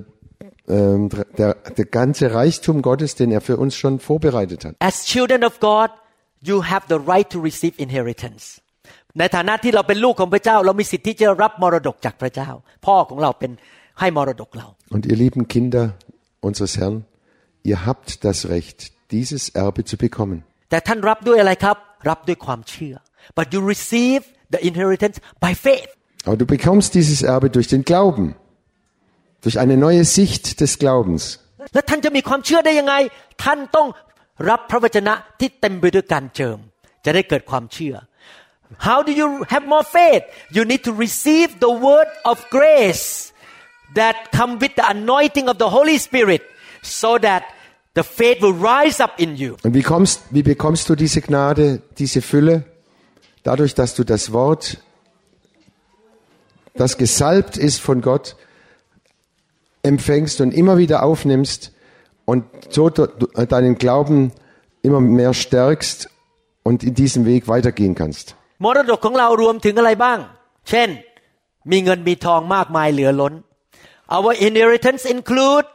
[0.76, 1.00] ähm,
[1.38, 4.72] der, der ganze Reichtum Gottes, den er für uns schon vorbereitet hat.
[4.90, 5.90] As children of God
[6.48, 8.44] you have the right to receive inheritance
[9.19, 12.49] ในฐานะที่เราเป็นลูกของพระเจ้า เรามีสิทธิ์ที่จะรับมรดกจากพระเจ้า
[12.85, 13.51] พ่อของเราเป็น
[13.99, 15.83] ให้มรดกเรา Und ihr lieben Kinder
[16.47, 16.97] unseres Herrn,
[17.71, 18.79] ihr habt das Recht,
[19.13, 20.37] dieses Erbe zu bekommen.
[20.69, 21.77] แต่ท่านรับด้วยอะไรครับ
[22.09, 22.95] รับด้วยความเชื่อ
[23.37, 24.21] but you receive
[24.53, 25.91] the inheritance by faith
[26.27, 28.25] Aber du bekommst dieses Erbe durch den Glauben,
[29.45, 31.21] durch eine neue Sicht des Glaubens.
[31.73, 32.95] แล้วท่านจะมีความเชื่อได้ยังไง
[33.43, 33.87] ท่านต้อง
[34.49, 36.57] รับพระวจนะที่เต็มไปด้วยการเจิม
[37.05, 37.95] จะได้เกิดความเชื่อ
[38.79, 43.33] How do you have more faith You need to receive the word of grace
[43.95, 46.41] that come with the anointing of the Holy Spirit
[46.81, 47.43] so that
[47.95, 51.81] the faith will rise up in you Und wie, kommst, wie bekommst du diese Gnade,
[51.97, 52.63] diese Fülle?
[53.43, 54.77] Dadurch, dass du das Wort,
[56.75, 58.35] das gesalbt ist von Gott,
[59.83, 61.71] empfängst und immer wieder aufnimmst
[62.25, 64.31] und so du- deinen Glauben
[64.83, 66.09] immer mehr stärkst
[66.63, 68.35] und in diesem Weg weitergehen kannst.
[68.64, 70.18] มรดกของเรารวมถึงอะไรบ้าง
[70.68, 70.88] เช่น
[71.70, 73.34] มีเงินมีทองมากมายเหลือล้น
[74.16, 75.66] Our inheritance include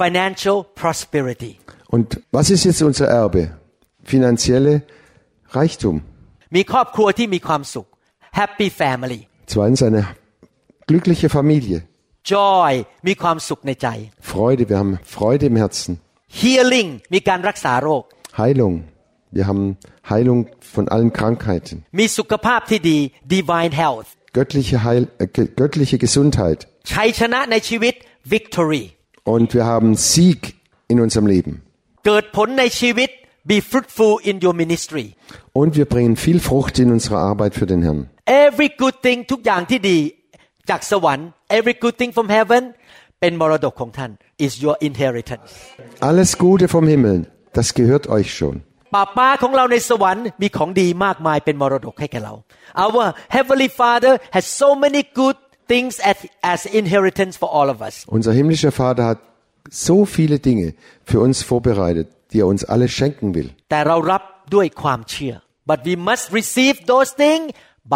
[0.00, 1.52] financial prosperity
[1.94, 3.42] Und was ist jetzt unser Erbe?
[4.12, 4.74] Finanzielle
[5.58, 5.94] Reichtum.
[6.56, 7.86] มีครอบครัวที่มีความสุข
[8.40, 9.20] Happy family
[9.52, 10.02] Zweitens eine
[10.90, 11.78] glückliche Familie.
[12.32, 12.72] Joy
[13.06, 13.88] มีความสุขในใจ
[14.30, 15.92] Freude, wir haben Freude im Herzen.
[16.40, 18.02] Healing มีการรักษาโรค
[18.40, 18.76] Heilung.
[19.36, 19.64] Wir haben
[20.12, 20.40] Heilung
[20.74, 21.76] von allen Krankheiten.
[21.98, 22.98] มีสุขภาพที่ดี
[23.36, 26.58] Divine health Göttliche, Heil, äh, ge- göttliche Gesundheit.
[26.92, 27.94] ชัยชนะในชีวิต
[28.34, 28.84] Victory
[29.34, 30.40] Und wir haben Sieg
[30.92, 31.52] in unserem Leben.
[32.06, 33.10] เกิดผลในชีวิต
[33.52, 35.06] be fruitful in your ministry
[35.60, 38.00] Und wir bringen viel Frucht in unserer Arbeit für den Herrn.
[38.46, 39.98] every good thing ทุกอย่างที่ดี
[40.70, 41.28] จากสวรรค์
[41.58, 42.62] every good thing from heaven
[43.20, 44.10] เป็นมรดกของท่าน
[44.46, 45.50] is your inheritance
[46.10, 47.18] Alles Gute vom Himmel,
[47.58, 48.56] das gehört euch schon.
[48.94, 52.34] ป้าป้าของเราในสวรรค์มีของดีมากมายเป็นมรดกให้แก่เรา
[52.84, 53.04] Our
[53.36, 55.36] heavenly Father has so many good
[55.72, 56.18] things as,
[56.52, 59.20] as inheritance for all of us Unser himmlischer Vater hat
[59.86, 60.74] so viele Dinge
[61.10, 63.48] für uns vorbereitet, die er uns alle schenken will.
[63.70, 64.22] แต่เรารับ
[64.54, 65.34] ด้วยความเชื่อ
[65.70, 67.46] but we must receive those things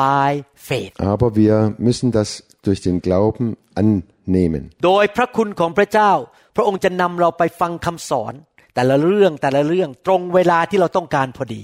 [0.04, 0.28] by
[0.68, 1.54] faith Aber wir
[1.88, 2.28] müssen das
[2.66, 3.46] durch den Glauben
[3.82, 4.62] annehmen.
[4.86, 6.12] โดยพระคุณของพระเจ้า
[6.56, 8.34] พระองค์จะนำเราไปฟังคำสอน
[8.74, 11.62] แต่ละเรื่องแต่ละเรื่องตรงเวลาที่เราต้องการพอดี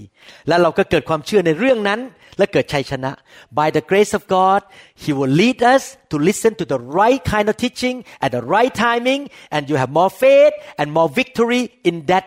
[0.48, 2.00] แล้วเราก็เกิดความเชื่อในเรื่องนั้น
[2.38, 3.12] และเกิดชัยชนะ
[3.58, 4.60] by the grace of God
[5.04, 5.82] He will lead us
[6.12, 9.20] to listen to the right kind of teaching at the right timing
[9.54, 12.24] and you have more faith and more victory in that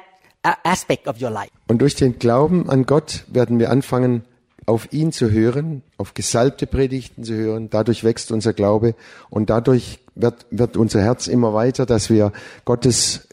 [0.50, 4.24] uh, aspect of your life Und durch den Glauben an Gott werden wir anfangen,
[4.68, 7.70] auf ihn zu hören, auf gesalbte Predigten zu hören.
[7.70, 8.96] Dadurch wächst unser Glaube
[9.30, 12.34] und dadurch wird, wird unser Herz immer weiter, dass wir
[12.66, 13.28] Gottes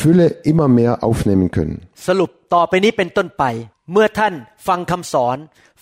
[0.00, 1.76] Fülle immer mehr aufnehmen können.
[2.06, 3.44] สรุปต่อไปนี้เป็นต้นไป
[3.92, 4.34] เมื่อท่าน
[4.68, 5.36] ฟังคำสอน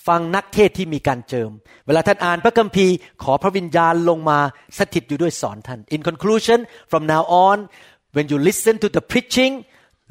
[0.06, 1.50] ฟังนักเทศน์ที่มีการเจิม
[1.86, 4.38] เวลาท่านอ่านพระคัมภีร์ ขอพระวิญญาณลงมา
[4.78, 6.58] สถิตอยู่ด้วยสอนท่าน In conclusion
[6.90, 7.56] from now on
[8.16, 9.52] when you listen to the preaching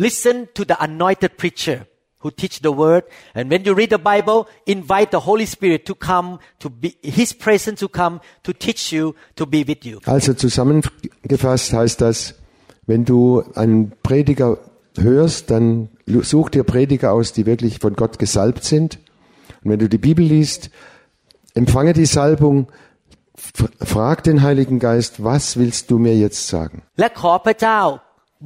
[0.05, 1.79] listen to the anointed preacher
[2.21, 3.03] who teach the word
[3.37, 4.39] and when you read the Bible
[4.75, 6.27] invite the Holy Spirit to come
[6.63, 6.89] to be
[7.19, 8.15] His presence to come
[8.45, 9.03] to teach you
[9.39, 12.17] to be with you Also zusammengefasst heißt das,
[12.87, 14.57] wenn du einen Prediger
[14.97, 18.99] hörst, dann such dir Prediger aus, die wirklich von Gott gesalbt sind.
[19.63, 20.69] Und wenn du die Bibel liest,
[21.55, 22.67] empfange die Salbung,
[23.37, 26.77] f- frag den Heiligen Geist, was willst du mir jetzt sagen?
[26.99, 27.79] และขอพระเจ้า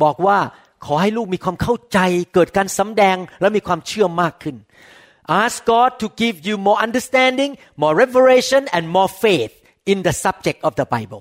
[0.04, 0.39] บอกว่า
[0.86, 2.00] ขอให้ลูกมีความเข้าใจ
[2.34, 4.56] เกิดการสำแดงและมีความเชื่อมากขึ้น
[5.43, 7.52] Ask God to give you more understanding,
[7.84, 9.54] more revelation and more faith
[9.91, 11.20] in the subject of the Bible.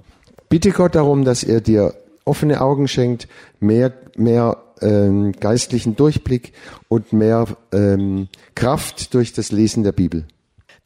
[0.53, 1.83] Bitte Gott darum, dass er dir
[2.26, 3.28] offene Augen schenkt,
[3.60, 6.54] mehr, mehr ähm, geistlichen Durchblick
[6.88, 10.26] und mehr ähm, Kraft durch das Lesen der Bibel.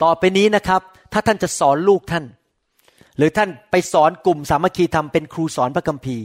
[0.03, 0.81] ต่อไปนี้นะครับ
[1.13, 2.25] ถ้าท่านจะสอนลูกท่าน
[3.17, 6.23] หรือท่านไปสอนกลุ่มสามัคคีธรรมเป็นครูสอนพระคัมภีร์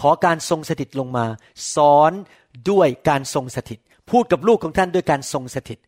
[0.00, 1.26] ขอการทรงสถิตลงมา
[1.74, 2.12] สอน
[2.70, 3.78] ด้วยการทรงสถิต
[4.10, 5.78] พูดกับลูกของท่านด้วยการทรงสถิต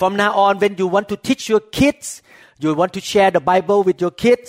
[0.00, 2.06] From now on when you want to teach your kids
[2.62, 4.48] you want to share the Bible with your kids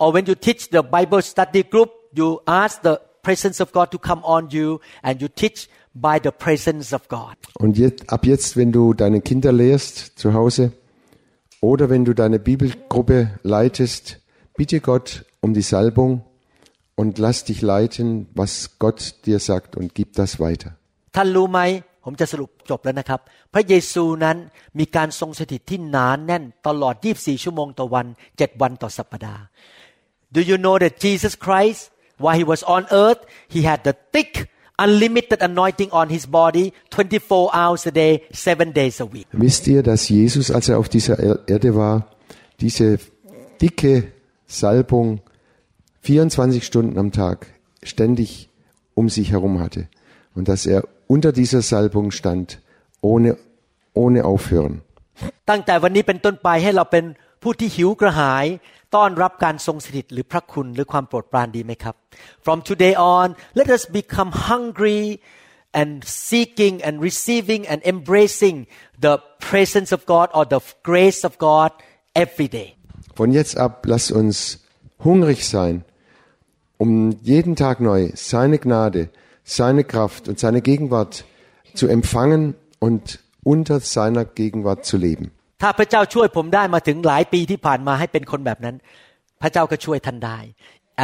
[0.00, 3.97] or when you teach the Bible study group you ask the presence of God to
[3.97, 5.59] come on you and you teach
[5.93, 10.33] by the presence of God Und jetzt, ab jetzt, wenn du deine Kinder lehrst zu
[10.33, 10.71] Hause
[11.61, 14.19] oder wenn du deine Bibelgruppe leitest,
[14.57, 16.23] bitte Gott um die Salbung
[16.95, 20.71] und lass dich leiten, was Gott dir sagt und gib das weiter.
[21.15, 21.59] ท่านรู้ไหม
[22.03, 23.19] ผมจะสรุปจบแล้วนะครับ
[23.53, 24.37] พระเยซูนั้น
[24.79, 29.41] มีการทรงสถิตที่หนานแน่นตลอด 24 ชั่วโมงต่อวัน 7 วันต่อสัปดาห์
[30.35, 31.81] Do you know that Jesus Christ
[32.23, 33.21] while he was on earth
[33.55, 34.33] he had the thick
[34.85, 39.81] unlimited anointing on his body 24 hours a day 7 days a week Wisst ihr,
[39.83, 41.95] dass Jesus, als er auf dieser Er- Erde war,
[42.61, 42.99] diese
[43.61, 44.11] dicke
[44.47, 45.21] Salbung
[46.01, 47.47] 24 Stunden am Tag
[47.83, 48.49] ständig
[48.93, 49.87] um sich herum hatte
[50.35, 52.59] und dass er unter dieser Salbung stand,
[53.01, 53.37] ohne,
[53.93, 54.81] ohne Aufhören.
[55.49, 57.05] ตั้งแต่วันนี้เป็นต้นไปให้เราเป็น
[57.41, 58.45] ผู้ที่หิวกระหาย
[58.95, 61.95] ต้อนรับการทรงสถิตหรือพระคุณหรือความโปรดปรานดีไหมครับ
[62.45, 63.27] From today on
[63.59, 65.03] let us become hungry
[65.79, 65.91] and
[66.29, 68.57] seeking and receiving and embracing
[69.05, 69.15] the
[69.49, 71.71] presence of God or the grace of God
[72.23, 72.69] every day
[73.17, 74.65] Von jetzt ab lass uns
[75.05, 75.85] hungrig sein,
[76.77, 79.09] um jeden Tag neu seine Gnade,
[79.43, 81.25] seine Kraft und seine Gegenwart
[81.73, 85.31] zu empfangen und unter seiner Gegenwart zu leben.
[85.60, 88.76] ถ้าพระเจ้าช่วยผมได้มาถึงหลายปีที่ผ่านมาให้เป็นคนแบบนั้น
[89.42, 90.40] พระเจ้าก็ช่วยท่านได้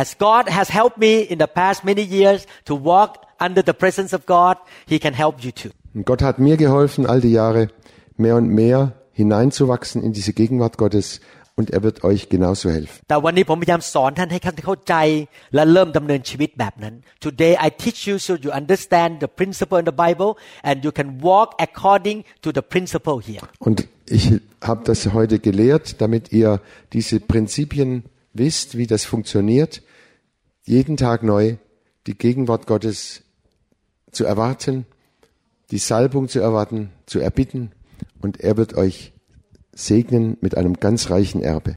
[0.03, 3.11] As God has helped me in the past many years to walk
[3.47, 4.55] under the presence of God
[4.93, 5.73] He can help you too
[6.11, 7.63] Gott hat mir geholfen, all die Jahre
[8.25, 8.79] mehr und mehr
[9.21, 11.07] hineinzuwachsen in diese Gegenwart Gottes
[11.57, 13.01] und er wird euch genauso helfen.
[17.21, 21.23] Today I teach you so you understand the principle in the Bible and you can
[21.23, 23.41] walk according to the principle here.
[23.59, 26.61] Und ich habe das heute gelehrt, damit ihr
[26.93, 28.05] diese Prinzipien
[28.35, 29.83] wisst, wie das funktioniert,
[30.65, 31.57] jeden Tag neu
[32.07, 33.23] die Gegenwart Gottes
[34.13, 34.87] zu erwarten,
[35.71, 37.73] die Salbung zu erwarten, zu erbitten
[38.21, 39.13] und er wird euch
[39.77, 41.77] segnen mit einem ganz reichen Erbe.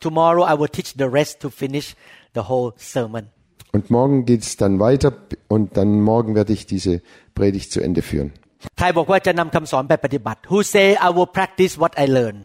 [0.00, 1.94] Tomorrow I will teach the rest to finish
[2.34, 3.28] the whole sermon.
[3.72, 5.12] Und morgen geht es dann weiter
[5.48, 7.00] und dann morgen werde ich diese
[7.34, 8.32] Predigt zu Ende führen.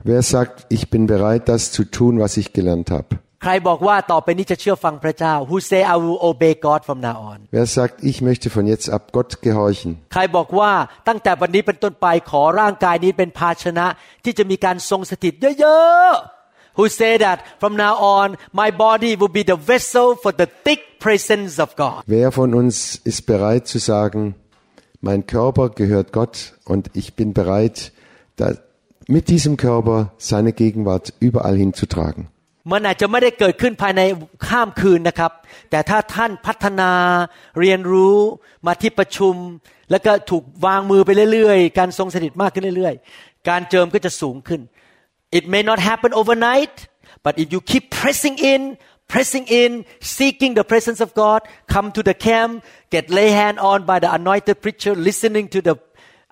[0.03, 3.19] Wer sagt, ich bin bereit, das zu tun, was ich gelernt habe?
[3.42, 8.64] ใครบอกว่าต่อไปนี้จะเชื่อฟังพระเจ้า Who say I will obey God from now on Wer sagt, ich möchte von
[8.72, 9.90] jetzt ab Gott gehorchen?
[10.12, 10.72] ใครบอกว่า
[11.08, 13.86] ตั้งแต่วันนี้เป็นต้นไปขอร่างกายนี้เป็นภาชนะ
[14.24, 18.28] ที่จะมีการทรงสถิตเยอะๆ Who say that from now on
[18.60, 22.76] my body will be the vessel for the thick presence of God Wer von uns
[23.10, 24.20] ist bereit zu sagen,
[25.08, 27.92] mein Körper gehört Gott und ich bin bereit,
[28.36, 28.46] da,
[29.08, 32.28] mit diesem Körper seine Gegenwart überall hinzutragen?
[32.71, 34.01] มันอาจจะไม่ได้เกิดขึ้นภายใน
[34.47, 35.31] ข้ามคืนนะครับ
[35.69, 36.91] แต่ถ้าท่านพัฒนา
[37.59, 38.17] เรียนรู้
[38.65, 39.35] มาที่ประชุม
[39.91, 44.61] แล้วก็ถูกวางมือไปเรื่อยๆ การทรงสถิตมากขึ้นเรื่อยๆ การเจิมก็จะสูงขึ้น
[45.37, 46.75] it may not happen overnight
[47.25, 48.61] but if you keep pressing in
[49.11, 49.71] pressing in
[50.17, 51.39] seeking the presence of God
[51.73, 52.51] come to the camp
[52.93, 55.75] get lay hand on by the anointed preacher listening to the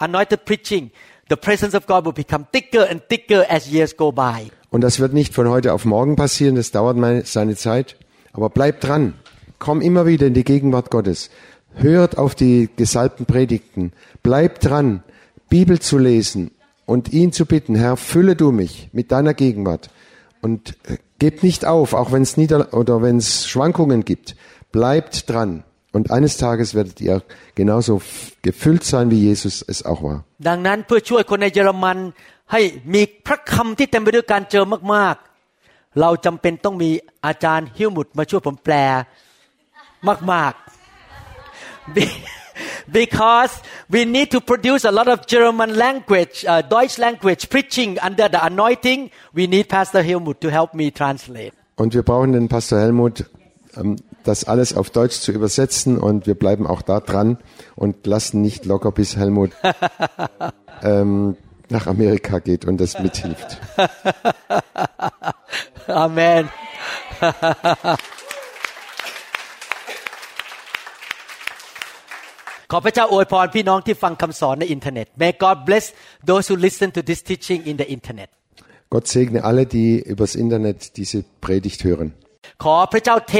[0.05, 0.83] anointed preaching
[1.30, 4.99] the presence of God will become thicker and thicker as years go by Und das
[4.99, 7.95] wird nicht von heute auf morgen passieren, das dauert meine, seine Zeit.
[8.34, 9.13] Aber bleibt dran.
[9.57, 11.30] Komm immer wieder in die Gegenwart Gottes.
[11.76, 13.93] Hört auf die gesalbten Predigten.
[14.21, 15.01] Bleibt dran,
[15.47, 16.51] Bibel zu lesen
[16.86, 19.89] und ihn zu bitten, Herr, fülle du mich mit deiner Gegenwart.
[20.41, 24.36] Und äh, gebt nicht auf, auch wenn es Nieder oder wenn es Schwankungen gibt.
[24.73, 25.63] Bleibt dran.
[25.96, 27.16] Und eines Tages werdet ihr
[27.61, 30.18] genauso f- gefüllt sein, wie Jesus es auch war.
[30.48, 31.98] ดังนั้นเพื่อช่วยคนในเยอรมัน
[32.53, 32.61] ให้
[32.94, 36.90] มีพระคำที่เต็มไปด้วยการเจอมากๆ เราจำเป็นต้องมี
[37.26, 38.74] อาจารย์ฮิวมุดมาช่วยผมแปล
[40.32, 42.18] มากๆ Be-
[43.01, 43.53] because
[43.94, 48.40] we need to produce a lot of German language uh, Deutsch language preaching under the
[48.51, 49.01] anointing
[49.38, 53.24] we need Pastor Helmut to help me translate Und wir brauchen den Pastor Helmut,
[53.76, 57.38] ähm, das alles auf Deutsch zu übersetzen und wir bleiben auch da dran
[57.76, 59.51] und lassen nicht locker, bis Helmut
[60.82, 61.36] ähm,
[61.68, 63.59] nach Amerika geht und das mithilft.
[65.88, 66.48] Amen
[72.72, 75.84] ขอพระเจ้าอวยพรพี่น้องที่ฟังคำสอนในอินเทอร์เน็ต May God bless
[76.28, 78.28] those who listen to this teaching in the internet
[78.92, 82.09] Gott segne alle, die übers Internet diese Predigt hören.
[82.64, 83.36] ขอพระเจ้าเท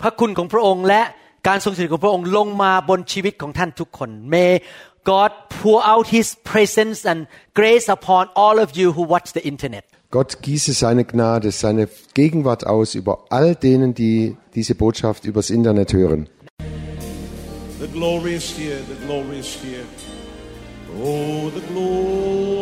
[0.00, 1.02] พระคุณของพระองค์ และ
[1.48, 4.52] การทรงสถิตของพระองค์ลงมาบนชีวิตของท่านทุกคน May
[5.10, 5.30] God
[5.60, 7.20] pour out His presence and
[7.60, 12.66] grace upon all of you who watch the internet Gott gieße seine Gnade, seine Gegenwart
[12.66, 16.30] aus über all denen, die diese Botschaft übers Internet hören.
[17.78, 19.84] The glory is here, the glory is here.
[21.04, 22.61] Oh, the glory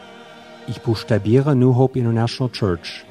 [0.67, 3.05] Ich buchstabiere New Hope International Church.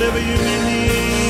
[0.00, 1.29] Whatever you need.